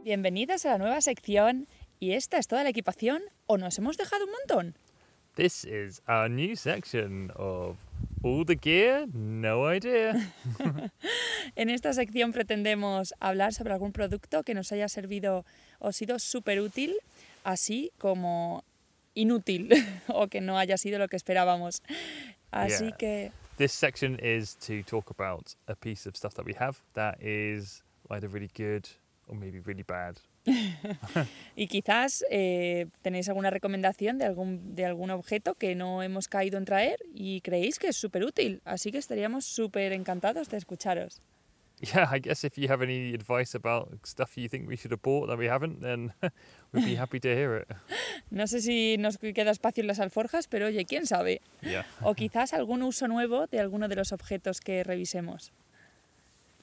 Bienvenidos 0.05 0.67
a 0.67 0.71
la 0.71 0.79
nueva 0.79 1.01
sección. 1.01 1.67
¿Y 1.99 2.13
esta 2.13 2.39
es 2.39 2.49
toda 2.49 2.65
la 2.65 2.71
equipación 2.71 3.23
o 3.47 3.59
nos 3.59 3.79
hemos 3.79 3.97
dejado 3.97 4.25
un 4.25 4.31
montón? 4.33 4.77
This 5.37 5.65
is 5.65 6.03
our 6.09 6.29
new 6.29 6.57
section 6.57 7.31
of 7.37 7.77
all 8.23 8.45
the 8.45 8.55
gear, 8.57 9.07
no 9.13 9.67
idea. 9.73 10.15
En 11.57 11.69
esta 11.69 11.93
sección 11.93 12.33
pretendemos 12.33 13.13
hablar 13.21 13.53
sobre 13.53 13.73
algún 13.73 13.93
producto 13.93 14.43
que 14.45 14.55
nos 14.55 14.71
haya 14.73 14.89
servido 14.89 15.45
o 15.81 15.93
sido 15.93 16.19
súper 16.19 16.61
útil, 16.61 16.95
así 17.45 17.91
como 17.99 18.63
inútil 19.15 19.69
o 20.09 20.29
que 20.29 20.41
no 20.41 20.59
haya 20.59 20.77
sido 20.77 20.99
lo 20.99 21.09
que 21.09 21.17
esperábamos. 21.17 21.83
Así 22.53 22.85
Yeah. 22.87 22.97
que 22.97 23.33
This 23.57 23.73
section 23.73 24.19
is 24.23 24.57
to 24.67 24.83
talk 24.85 25.11
about 25.11 25.55
a 25.67 25.75
piece 25.75 26.09
of 26.09 26.17
stuff 26.17 26.35
that 26.35 26.47
we 26.47 26.55
have 26.59 26.79
that 26.95 27.21
is 27.21 27.83
either 28.11 28.27
really 28.29 28.51
good 28.57 28.89
or 29.29 29.37
maybe 29.37 29.61
really 29.61 29.83
bad. 29.83 30.17
Y 31.57 31.67
quizás 31.67 32.25
eh, 32.31 32.87
tenéis 33.03 33.29
alguna 33.29 33.51
recomendación 33.51 34.19
de 34.19 34.25
algún, 34.25 34.75
de 34.75 34.87
algún 34.87 35.11
objeto 35.11 35.55
que 35.55 35.75
no 35.75 36.03
hemos 36.03 36.29
caído 36.29 36.57
en 36.57 36.65
traer 36.65 36.99
y 37.15 37.43
creéis 37.43 37.79
que 37.79 37.89
es 37.89 37.97
súper 37.97 38.25
útil. 38.25 38.63
Así 38.65 38.91
que 38.91 38.99
estaríamos 38.99 39.45
súper 39.45 39.93
encantados 39.93 40.49
de 40.49 40.57
escucharos. 40.57 41.21
Yeah, 41.81 42.11
I 42.13 42.19
guess 42.19 42.45
if 42.45 42.59
you 42.59 42.69
have 42.71 42.83
any 42.83 43.15
advice 43.15 43.55
about 43.55 43.89
stuff 44.05 44.37
you 44.37 44.49
think 44.49 44.69
we 44.69 44.77
should 44.77 44.93
have 44.93 45.01
bought 45.03 45.29
that 45.29 45.39
we 45.39 45.49
haven't, 45.49 45.81
then 45.81 46.13
we'd 46.73 46.85
be 46.85 46.95
happy 46.95 47.19
to 47.21 47.29
hear 47.29 47.57
it. 47.57 47.69
No 48.31 48.47
sé 48.47 48.61
si 48.61 48.97
nos 48.97 49.19
queda 49.19 49.51
espacio 49.51 49.81
en 49.81 49.89
las 49.89 49.99
alforjas, 49.99 50.47
pero 50.47 50.67
oye, 50.67 50.85
quién 50.85 51.05
sabe. 51.07 51.41
Yeah. 51.63 51.85
O 52.03 52.15
quizás 52.15 52.53
algún 52.53 52.83
uso 52.83 53.09
nuevo 53.09 53.47
de 53.47 53.59
alguno 53.59 53.89
de 53.89 53.97
los 53.97 54.13
objetos 54.13 54.61
que 54.61 54.85
revisemos. 54.85 55.53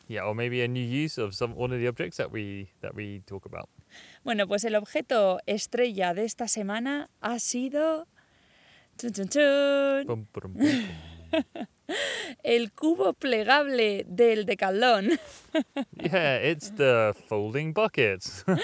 Yeah, 0.08 0.24
or 0.24 0.34
maybe 0.34 0.62
a 0.62 0.68
new 0.68 0.84
use 0.84 1.18
of 1.18 1.36
some 1.36 1.54
one 1.56 1.74
of 1.74 1.80
the 1.80 1.88
objects 1.88 2.18
that 2.18 2.32
we 2.32 2.72
that 2.82 2.96
we 2.96 3.22
talk 3.26 3.46
about. 3.46 3.70
Bueno, 4.24 4.48
pues 4.48 4.64
el 4.64 4.76
objeto 4.76 5.40
estrella 5.46 6.14
de 6.14 6.26
esta 6.26 6.48
semana 6.48 7.10
ha 7.22 7.40
sido... 7.40 8.08
chun, 8.98 9.12
chun, 9.12 9.30
chun, 9.30 10.28
el 12.44 12.72
cubo 12.72 13.14
plegable 13.14 14.06
del 14.08 14.46
Decathlon. 14.46 15.20
yeah, 15.94 16.36
it's 16.38 16.72
the 16.76 17.14
folding 17.28 17.74
bucket. 17.74 18.24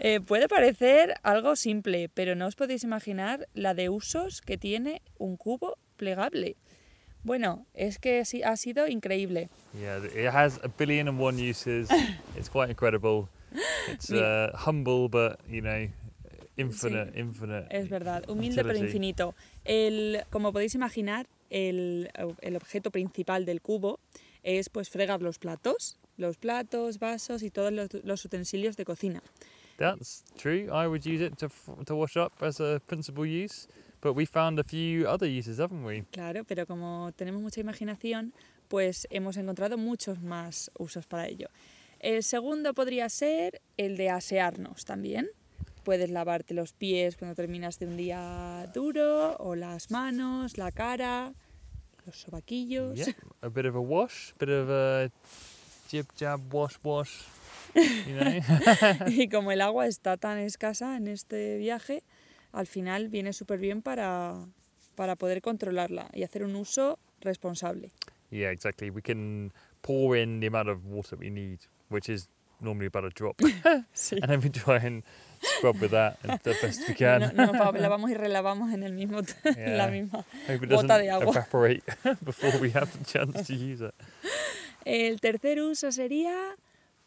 Eh, 0.00 0.20
puede 0.20 0.46
parecer 0.46 1.14
algo 1.24 1.56
simple, 1.56 2.08
pero 2.08 2.36
no 2.36 2.46
os 2.46 2.54
podéis 2.54 2.84
imaginar 2.84 3.48
la 3.52 3.74
de 3.74 3.88
usos 3.88 4.40
que 4.40 4.56
tiene 4.56 5.02
un 5.18 5.36
cubo 5.36 5.76
plegable. 5.96 6.56
Bueno, 7.28 7.66
es 7.74 7.98
que 7.98 8.22
ha 8.44 8.56
sido 8.56 8.88
increíble. 8.88 9.50
yeah, 9.78 9.98
it 9.98 10.34
has 10.34 10.58
a 10.64 10.68
billion 10.68 11.08
and 11.08 11.20
one 11.20 11.38
uses. 11.38 11.88
it's 12.36 12.48
quite 12.48 12.70
incredible. 12.70 13.28
It's 13.88 14.10
uh, 14.10 14.50
humble, 14.54 15.08
but 15.08 15.38
you 15.48 15.60
know, 15.60 15.88
infinite, 16.56 17.12
infinite. 17.14 17.66
Es 17.70 17.88
verdad, 17.90 18.24
humilde 18.28 18.62
pero 18.62 18.70
utility. 18.70 18.86
infinito. 18.86 19.34
El, 19.64 20.24
como 20.30 20.52
podéis 20.52 20.74
imaginar, 20.74 21.26
el, 21.50 22.10
el 22.40 22.56
objeto 22.56 22.90
principal 22.90 23.44
del 23.44 23.60
cubo 23.60 24.00
es 24.42 24.70
pues 24.70 24.88
fregar 24.88 25.20
los 25.20 25.38
platos, 25.38 25.98
los 26.16 26.38
platos, 26.38 26.98
vasos 26.98 27.42
y 27.42 27.50
todos 27.50 27.72
los, 27.72 27.88
los 28.04 28.24
utensilios 28.24 28.76
de 28.76 28.84
cocina. 28.84 29.22
That's 29.76 30.24
true. 30.36 30.68
I 30.72 30.88
would 30.88 31.06
use 31.06 31.22
it 31.22 31.38
to 31.38 31.48
to 31.84 31.94
wash 31.94 32.16
up 32.16 32.32
as 32.42 32.58
a 32.60 32.80
principal 32.86 33.24
use, 33.24 33.68
but 34.00 34.14
we 34.14 34.26
found 34.26 34.58
a 34.58 34.64
few 34.64 35.06
other 35.06 35.26
uses, 35.26 35.58
haven't 35.58 35.84
we? 35.84 36.04
Claro, 36.12 36.44
pero 36.44 36.66
como 36.66 37.12
tenemos 37.16 37.42
mucha 37.42 37.60
imaginación, 37.60 38.32
pues 38.68 39.06
hemos 39.10 39.36
encontrado 39.36 39.78
muchos 39.78 40.20
más 40.20 40.70
usos 40.78 41.06
para 41.06 41.26
ello. 41.26 41.48
El 42.00 42.22
segundo 42.22 42.74
podría 42.74 43.08
ser 43.08 43.60
el 43.76 43.96
de 43.96 44.10
asearnos 44.10 44.84
también. 44.84 45.28
Puedes 45.84 46.10
lavarte 46.10 46.54
los 46.54 46.72
pies 46.72 47.16
cuando 47.16 47.34
terminas 47.34 47.78
de 47.78 47.86
un 47.86 47.96
día 47.96 48.70
duro, 48.74 49.36
o 49.38 49.54
las 49.56 49.90
manos, 49.90 50.58
la 50.58 50.70
cara, 50.70 51.32
los 52.06 52.16
sobaquillos. 52.16 52.94
Yeah, 52.94 53.14
a 53.42 53.48
bit 53.48 53.66
of 53.66 53.74
a 53.74 53.80
wash, 53.80 54.32
bit 54.38 54.50
of 54.50 54.68
a 54.68 55.10
jib 55.90 56.06
jab 56.18 56.52
wash 56.52 56.76
wash. 56.82 57.22
You 57.74 58.14
know. 58.14 59.08
Y 59.08 59.28
como 59.28 59.50
el 59.50 59.60
agua 59.60 59.86
está 59.86 60.16
tan 60.16 60.38
escasa 60.38 60.96
en 60.96 61.08
este 61.08 61.56
viaje, 61.58 62.02
al 62.52 62.66
final 62.66 63.08
viene 63.08 63.32
súper 63.32 63.58
bien 63.58 63.82
para, 63.82 64.34
para 64.96 65.16
poder 65.16 65.40
controlarla 65.42 66.08
y 66.14 66.22
hacer 66.22 66.42
un 66.44 66.56
uso 66.56 66.98
responsable. 67.20 67.90
yeah, 68.30 68.50
exactly. 68.50 68.90
We 68.90 69.02
can 69.02 69.52
pour 69.82 70.16
in 70.16 70.40
the 70.40 70.46
amount 70.48 70.68
of 70.68 70.84
water 70.86 71.16
we 71.18 71.30
need, 71.30 71.60
which 71.88 72.08
is 72.08 72.28
normally 72.60 72.86
about 72.86 73.04
a 73.04 73.10
drop, 73.10 73.36
Sí. 73.94 74.18
and 74.20 74.28
then 74.30 74.40
we 74.42 74.50
try 74.50 74.76
and 74.84 75.04
scrub 75.40 75.80
with 75.80 75.92
that 75.92 76.18
the 76.42 76.54
best 76.60 76.80
we 76.88 76.94
can. 76.94 77.20
No, 77.36 77.46
no, 77.46 77.52
pa- 77.52 77.70
lavamos 77.72 78.10
y 78.10 78.14
relavamos 78.14 78.72
en 78.74 78.82
el 78.82 78.92
mismo 78.92 79.20
en 79.44 79.76
la 79.78 79.86
Yeah. 79.86 79.90
misma. 79.90 80.24
Hope 80.48 80.64
it 80.64 80.68
doesn't 80.68 80.88
de 80.88 81.10
agua. 81.10 81.30
evaporate 81.30 81.82
before 82.24 82.58
we 82.60 82.70
have 82.72 82.90
the 82.98 83.04
chance 83.04 83.46
to 83.46 83.54
use 83.54 83.80
it. 83.80 83.94
El 84.84 85.20
tercer 85.20 85.60
uso 85.60 85.92
sería 85.92 86.56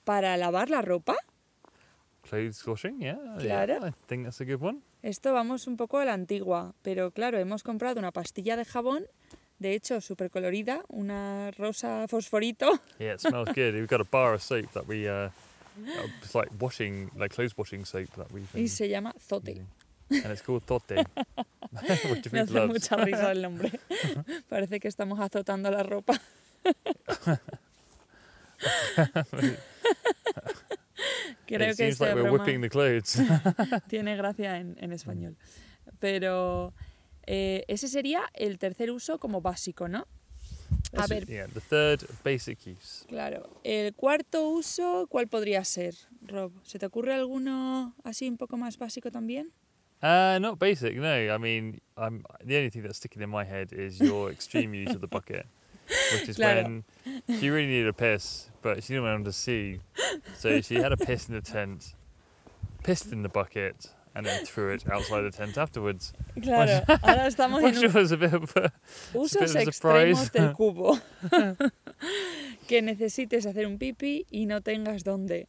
para 0.06 0.38
lavar 0.38 0.69
la 0.69 0.82
ropa. 0.82 1.15
Clothes 2.23 2.65
washing, 2.65 3.01
yeah. 3.01 3.17
Claro. 3.39 3.73
Yeah, 3.82 3.88
I 3.88 3.91
think 4.08 4.23
that's 4.25 4.39
a 4.41 4.45
good 4.45 4.62
one. 4.62 4.82
Esto 5.03 5.33
vamos 5.33 5.65
un 5.67 5.77
poco 5.77 5.97
a 5.97 6.05
la 6.05 6.13
antigua, 6.13 6.73
pero 6.83 7.11
claro, 7.11 7.39
hemos 7.39 7.63
comprado 7.63 7.99
una 7.99 8.11
pastilla 8.11 8.55
de 8.55 8.65
jabón, 8.65 9.05
de 9.59 9.73
hecho 9.73 9.99
súper 9.99 10.29
colorida, 10.29 10.83
una 10.89 11.49
rosa 11.57 12.07
fosforito. 12.07 12.79
Yeah, 12.99 13.15
it 13.15 13.19
smells 13.19 13.49
good. 13.55 13.73
We've 13.73 13.87
got 13.87 14.01
a 14.01 14.07
bar 14.09 14.35
of 14.35 14.43
soap 14.43 14.71
that 14.73 14.85
we, 14.87 15.07
uh, 15.09 15.29
uh, 15.29 15.31
it's 16.21 16.35
like 16.35 16.51
washing, 16.59 17.09
like 17.17 17.33
clothes 17.33 17.57
washing 17.57 17.83
soap 17.85 18.09
that 18.15 18.31
we've 18.31 18.47
been 18.53 18.63
Y 18.63 18.67
se 18.67 18.87
llama 18.89 19.13
Zote. 19.19 19.49
using. 19.49 19.67
And 20.11 20.31
it's 20.33 20.41
called 20.41 20.65
Tote, 20.67 20.91
which 22.09 22.31
Me 22.33 22.39
hace 22.41 22.67
mucha 22.67 22.97
risa 22.97 23.31
el 23.31 23.41
nombre. 23.41 23.71
Parece 24.49 24.79
que 24.81 24.89
estamos 24.89 25.17
azotando 25.19 25.71
la 25.71 25.83
ropa. 25.83 26.19
Creo 31.47 31.71
it 31.71 31.77
que 31.77 31.91
seems 31.91 31.99
like 31.99 32.15
we're 32.15 32.29
broma 32.29 32.61
the 32.61 32.69
clothes. 32.69 33.19
tiene 33.87 34.15
gracia 34.15 34.57
en, 34.57 34.77
en 34.79 34.91
español. 34.91 35.35
Pero 35.99 36.73
eh, 37.25 37.63
ese 37.67 37.87
sería 37.87 38.23
el 38.33 38.57
tercer 38.57 38.91
uso 38.91 39.19
como 39.19 39.41
básico, 39.41 39.87
¿no? 39.87 40.07
A 40.97 41.07
ver, 41.07 41.25
yeah, 41.25 41.47
the 41.47 41.61
third 41.61 42.05
basic 42.23 42.59
use. 42.65 43.05
claro. 43.07 43.49
El 43.63 43.93
cuarto 43.93 44.49
uso, 44.49 45.07
¿cuál 45.09 45.27
podría 45.27 45.63
ser, 45.63 45.95
Rob? 46.21 46.51
¿Se 46.63 46.79
te 46.79 46.85
ocurre 46.85 47.13
alguno 47.13 47.95
así 48.03 48.27
un 48.27 48.37
poco 48.37 48.57
más 48.57 48.77
básico 48.77 49.11
también? 49.11 49.51
Uh, 50.01 50.39
not 50.39 50.57
basic, 50.57 50.95
no. 50.95 51.07
I 51.07 51.37
mean, 51.37 51.79
I'm 51.95 52.23
the 52.43 52.57
only 52.57 52.71
thing 52.71 52.81
that's 52.81 52.97
sticking 52.97 53.21
in 53.21 53.29
my 53.29 53.45
head 53.45 53.71
is 53.71 53.99
your 53.99 54.31
extreme 54.31 54.73
use 54.73 54.95
of 54.95 55.01
the 55.01 55.07
bucket, 55.07 55.45
which 56.13 56.30
is 56.30 56.36
Claro. 56.38 56.63
when 56.63 56.84
she 57.39 57.49
really 57.49 57.67
needed 57.67 57.88
a 57.88 57.93
piss, 57.93 58.49
but 58.62 58.84
she 58.84 58.93
didn't 58.93 59.04
want 59.04 59.25
to 59.25 59.32
see, 59.34 59.80
so 60.38 60.62
she 60.62 60.75
had 60.75 60.91
a 60.91 60.97
piss 60.97 61.27
in 61.30 61.36
the 61.36 61.41
tent, 61.41 61.95
pissed 62.84 63.12
in 63.12 63.23
the 63.23 63.30
bucket 63.30 63.89
and 64.13 64.25
then 64.25 64.45
threw 64.45 64.73
it 64.73 64.84
outside 64.91 65.21
the 65.21 65.32
tent 65.32 65.58
afterwards. 65.58 66.12
Claro, 66.41 66.84
ahora 67.04 67.27
estamos 67.27 67.60
en 67.60 67.63
Which 67.65 67.84
un- 67.84 67.93
was 67.93 68.12
a 68.12 68.17
bit 68.17 68.34
of 68.34 68.56
a 68.58 68.71
usos 69.13 69.56
a 69.56 69.62
extremos 69.63 70.25
surprise. 70.25 70.30
del 70.32 70.54
cubo. 70.58 70.99
que 72.67 72.82
necesites 72.82 73.45
hacer 73.45 73.65
un 73.67 73.77
pipi 73.77 74.25
y 74.32 74.45
no 74.45 74.62
tengas 74.62 75.04
dónde. 75.04 75.47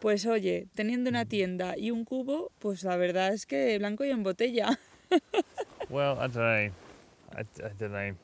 pues 0.00 0.26
oye, 0.26 0.66
teniendo 0.74 1.08
una 1.10 1.24
tienda 1.24 1.74
y 1.78 1.90
un 1.90 2.04
cubo, 2.04 2.50
pues 2.58 2.82
la 2.84 2.96
verdad 2.96 3.32
es 3.32 3.46
que 3.46 3.78
blanco 3.78 4.04
y 4.04 4.10
en 4.10 4.22
botella. 4.22 4.78
well, 5.88 6.16
I 6.18 6.28
don't 6.28 6.34
know. 6.34 6.70
I, 7.36 7.40
I 7.40 7.72
don't 7.78 7.92
know. 7.92 8.14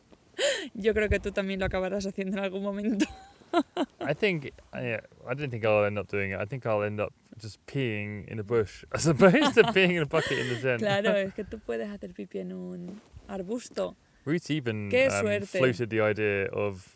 Yo 0.74 0.94
creo 0.94 1.08
que 1.08 1.20
tú 1.20 1.32
también 1.32 1.60
lo 1.60 1.66
acabarás 1.66 2.06
haciendo 2.06 2.38
en 2.38 2.44
algún 2.44 2.62
momento. 2.62 3.06
I 4.00 4.14
think 4.14 4.52
yeah, 4.74 5.00
I 5.28 5.34
don't 5.34 5.50
think 5.50 5.64
I'll 5.64 5.84
end 5.84 5.98
up 5.98 6.08
doing 6.08 6.32
it. 6.32 6.40
I 6.40 6.44
think 6.46 6.66
I'll 6.66 6.82
end 6.82 7.00
up 7.00 7.12
just 7.40 7.58
peeing 7.66 8.28
in 8.28 8.38
a 8.38 8.44
bush 8.44 8.84
as 8.92 9.06
opposed 9.06 9.54
to 9.54 9.64
peeing 9.72 9.96
in 9.96 10.02
a 10.02 10.06
bucket 10.06 10.38
in 10.38 10.48
the 10.48 10.60
tent. 10.60 10.80
Claro, 10.80 11.16
es 11.16 11.34
que 11.34 11.44
tú 11.44 11.58
puedes 11.58 11.88
hacer 11.88 12.14
pipi 12.14 12.38
en 12.38 12.52
un 12.52 13.00
arbusto. 13.28 13.96
Ruth 14.24 14.50
even 14.50 14.92
um, 14.94 15.42
floated 15.46 15.88
the 15.88 16.00
idea 16.02 16.46
of, 16.52 16.92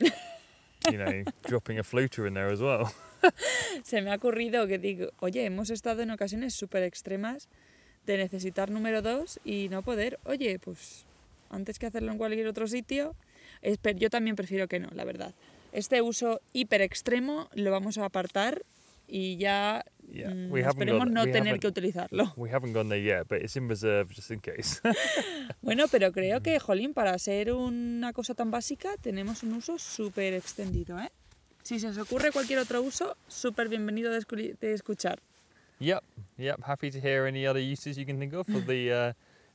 you 0.90 0.98
know, 0.98 1.24
dropping 1.46 1.78
a 1.78 1.82
floater 1.82 2.26
in 2.26 2.34
there 2.34 2.50
as 2.52 2.60
well. 2.60 2.92
Se 3.82 4.02
me 4.02 4.10
ha 4.10 4.16
ocurrido 4.16 4.66
que 4.66 4.78
digo, 4.78 5.10
oye, 5.20 5.46
hemos 5.46 5.70
estado 5.70 6.02
en 6.02 6.10
ocasiones 6.10 6.54
súper 6.54 6.82
extremas 6.82 7.48
de 8.06 8.18
necesitar 8.18 8.70
número 8.70 9.00
dos 9.00 9.40
y 9.42 9.68
no 9.70 9.82
poder. 9.82 10.18
Oye, 10.24 10.58
pues 10.58 11.06
antes 11.50 11.78
que 11.78 11.86
hacerlo 11.86 12.12
en 12.12 12.18
cualquier 12.18 12.46
otro 12.46 12.66
sitio, 12.66 13.16
yo 13.96 14.10
también 14.10 14.36
prefiero 14.36 14.68
que 14.68 14.78
no, 14.80 14.88
la 14.94 15.04
verdad. 15.04 15.34
Este 15.72 16.02
uso 16.02 16.40
hiper 16.52 16.82
extremo 16.82 17.48
lo 17.54 17.70
vamos 17.70 17.98
a 17.98 18.04
apartar 18.04 18.62
y 19.08 19.36
ya 19.36 19.84
Yeah, 20.12 20.28
mm, 20.30 20.56
esperemos 20.56 20.98
gone, 21.06 21.12
no 21.14 21.24
we 21.24 21.32
tener 21.32 21.54
haven't- 21.54 21.60
que 21.60 21.66
utilizarlo. 21.66 22.32
We 22.36 22.50
haven't 22.50 22.74
gone 22.74 22.88
there 22.90 23.02
yet, 23.02 23.26
but 23.28 23.42
it's 23.42 23.56
in 23.56 23.68
reserve 23.68 24.12
just 24.14 24.30
in 24.30 24.40
case. 24.40 24.80
Bueno, 25.62 25.86
pero 25.90 26.12
creo 26.12 26.42
que, 26.42 26.58
jolín, 26.60 26.92
para 26.94 27.18
ser 27.18 27.52
una 27.52 28.12
cosa 28.12 28.34
tan 28.34 28.50
básica 28.50 28.90
tenemos 29.00 29.42
un 29.42 29.54
uso 29.54 29.78
súper 29.78 30.34
extendido, 30.34 30.98
¿eh? 31.00 31.10
Si 31.62 31.80
se 31.80 31.88
os 31.88 31.96
ocurre 31.98 32.30
cualquier 32.32 32.58
otro 32.58 32.82
uso, 32.82 33.16
súper 33.28 33.68
bienvenido 33.70 34.12
de, 34.12 34.18
escu- 34.20 34.58
de 34.58 34.74
escuchar. 34.74 35.20
yep, 35.80 36.02
yep. 36.36 36.60
Happy 36.62 36.90
to 36.90 36.98
hear 36.98 37.26
any 37.26 37.46
other 37.46 37.60
uses 37.62 37.96
you 37.96 38.04
can 38.06 38.18
think 38.18 38.34
of 38.34 38.46
for 38.46 38.60
the 38.66 38.92
uh, 38.92 39.12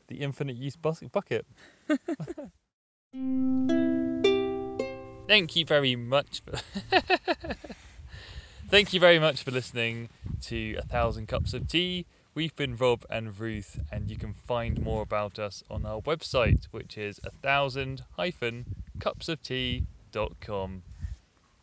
the 0.07 0.15
infinite 0.23 0.57
use 0.59 0.75
bucket. 0.77 1.45
Thank 3.11 4.21
you 5.55 5.65
very 5.65 5.95
much. 5.95 6.43
For 6.43 6.51
Thank 8.69 8.93
you 8.93 8.99
very 8.99 9.17
much 9.17 9.41
for 9.41 9.49
listening 9.49 10.09
to 10.43 10.75
A 10.75 10.83
Thousand 10.83 11.27
Cups 11.27 11.55
of 11.55 11.67
Tea. 11.67 12.05
We've 12.35 12.55
been 12.55 12.75
Rob 12.75 13.03
and 13.09 13.39
Ruth, 13.39 13.79
and 13.91 14.11
you 14.11 14.17
can 14.17 14.33
find 14.33 14.79
more 14.79 15.01
about 15.01 15.39
us 15.39 15.63
on 15.71 15.87
our 15.87 16.01
website, 16.01 16.65
which 16.69 16.99
is 16.99 17.19
a 17.23 17.31
thousand 17.31 18.03
hyphen 18.15 18.65
cupsoftea.com. 18.99 20.83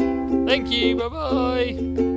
Thank 0.47 0.71
you. 0.71 0.97
Bye 0.97 1.09
bye. 1.09 2.14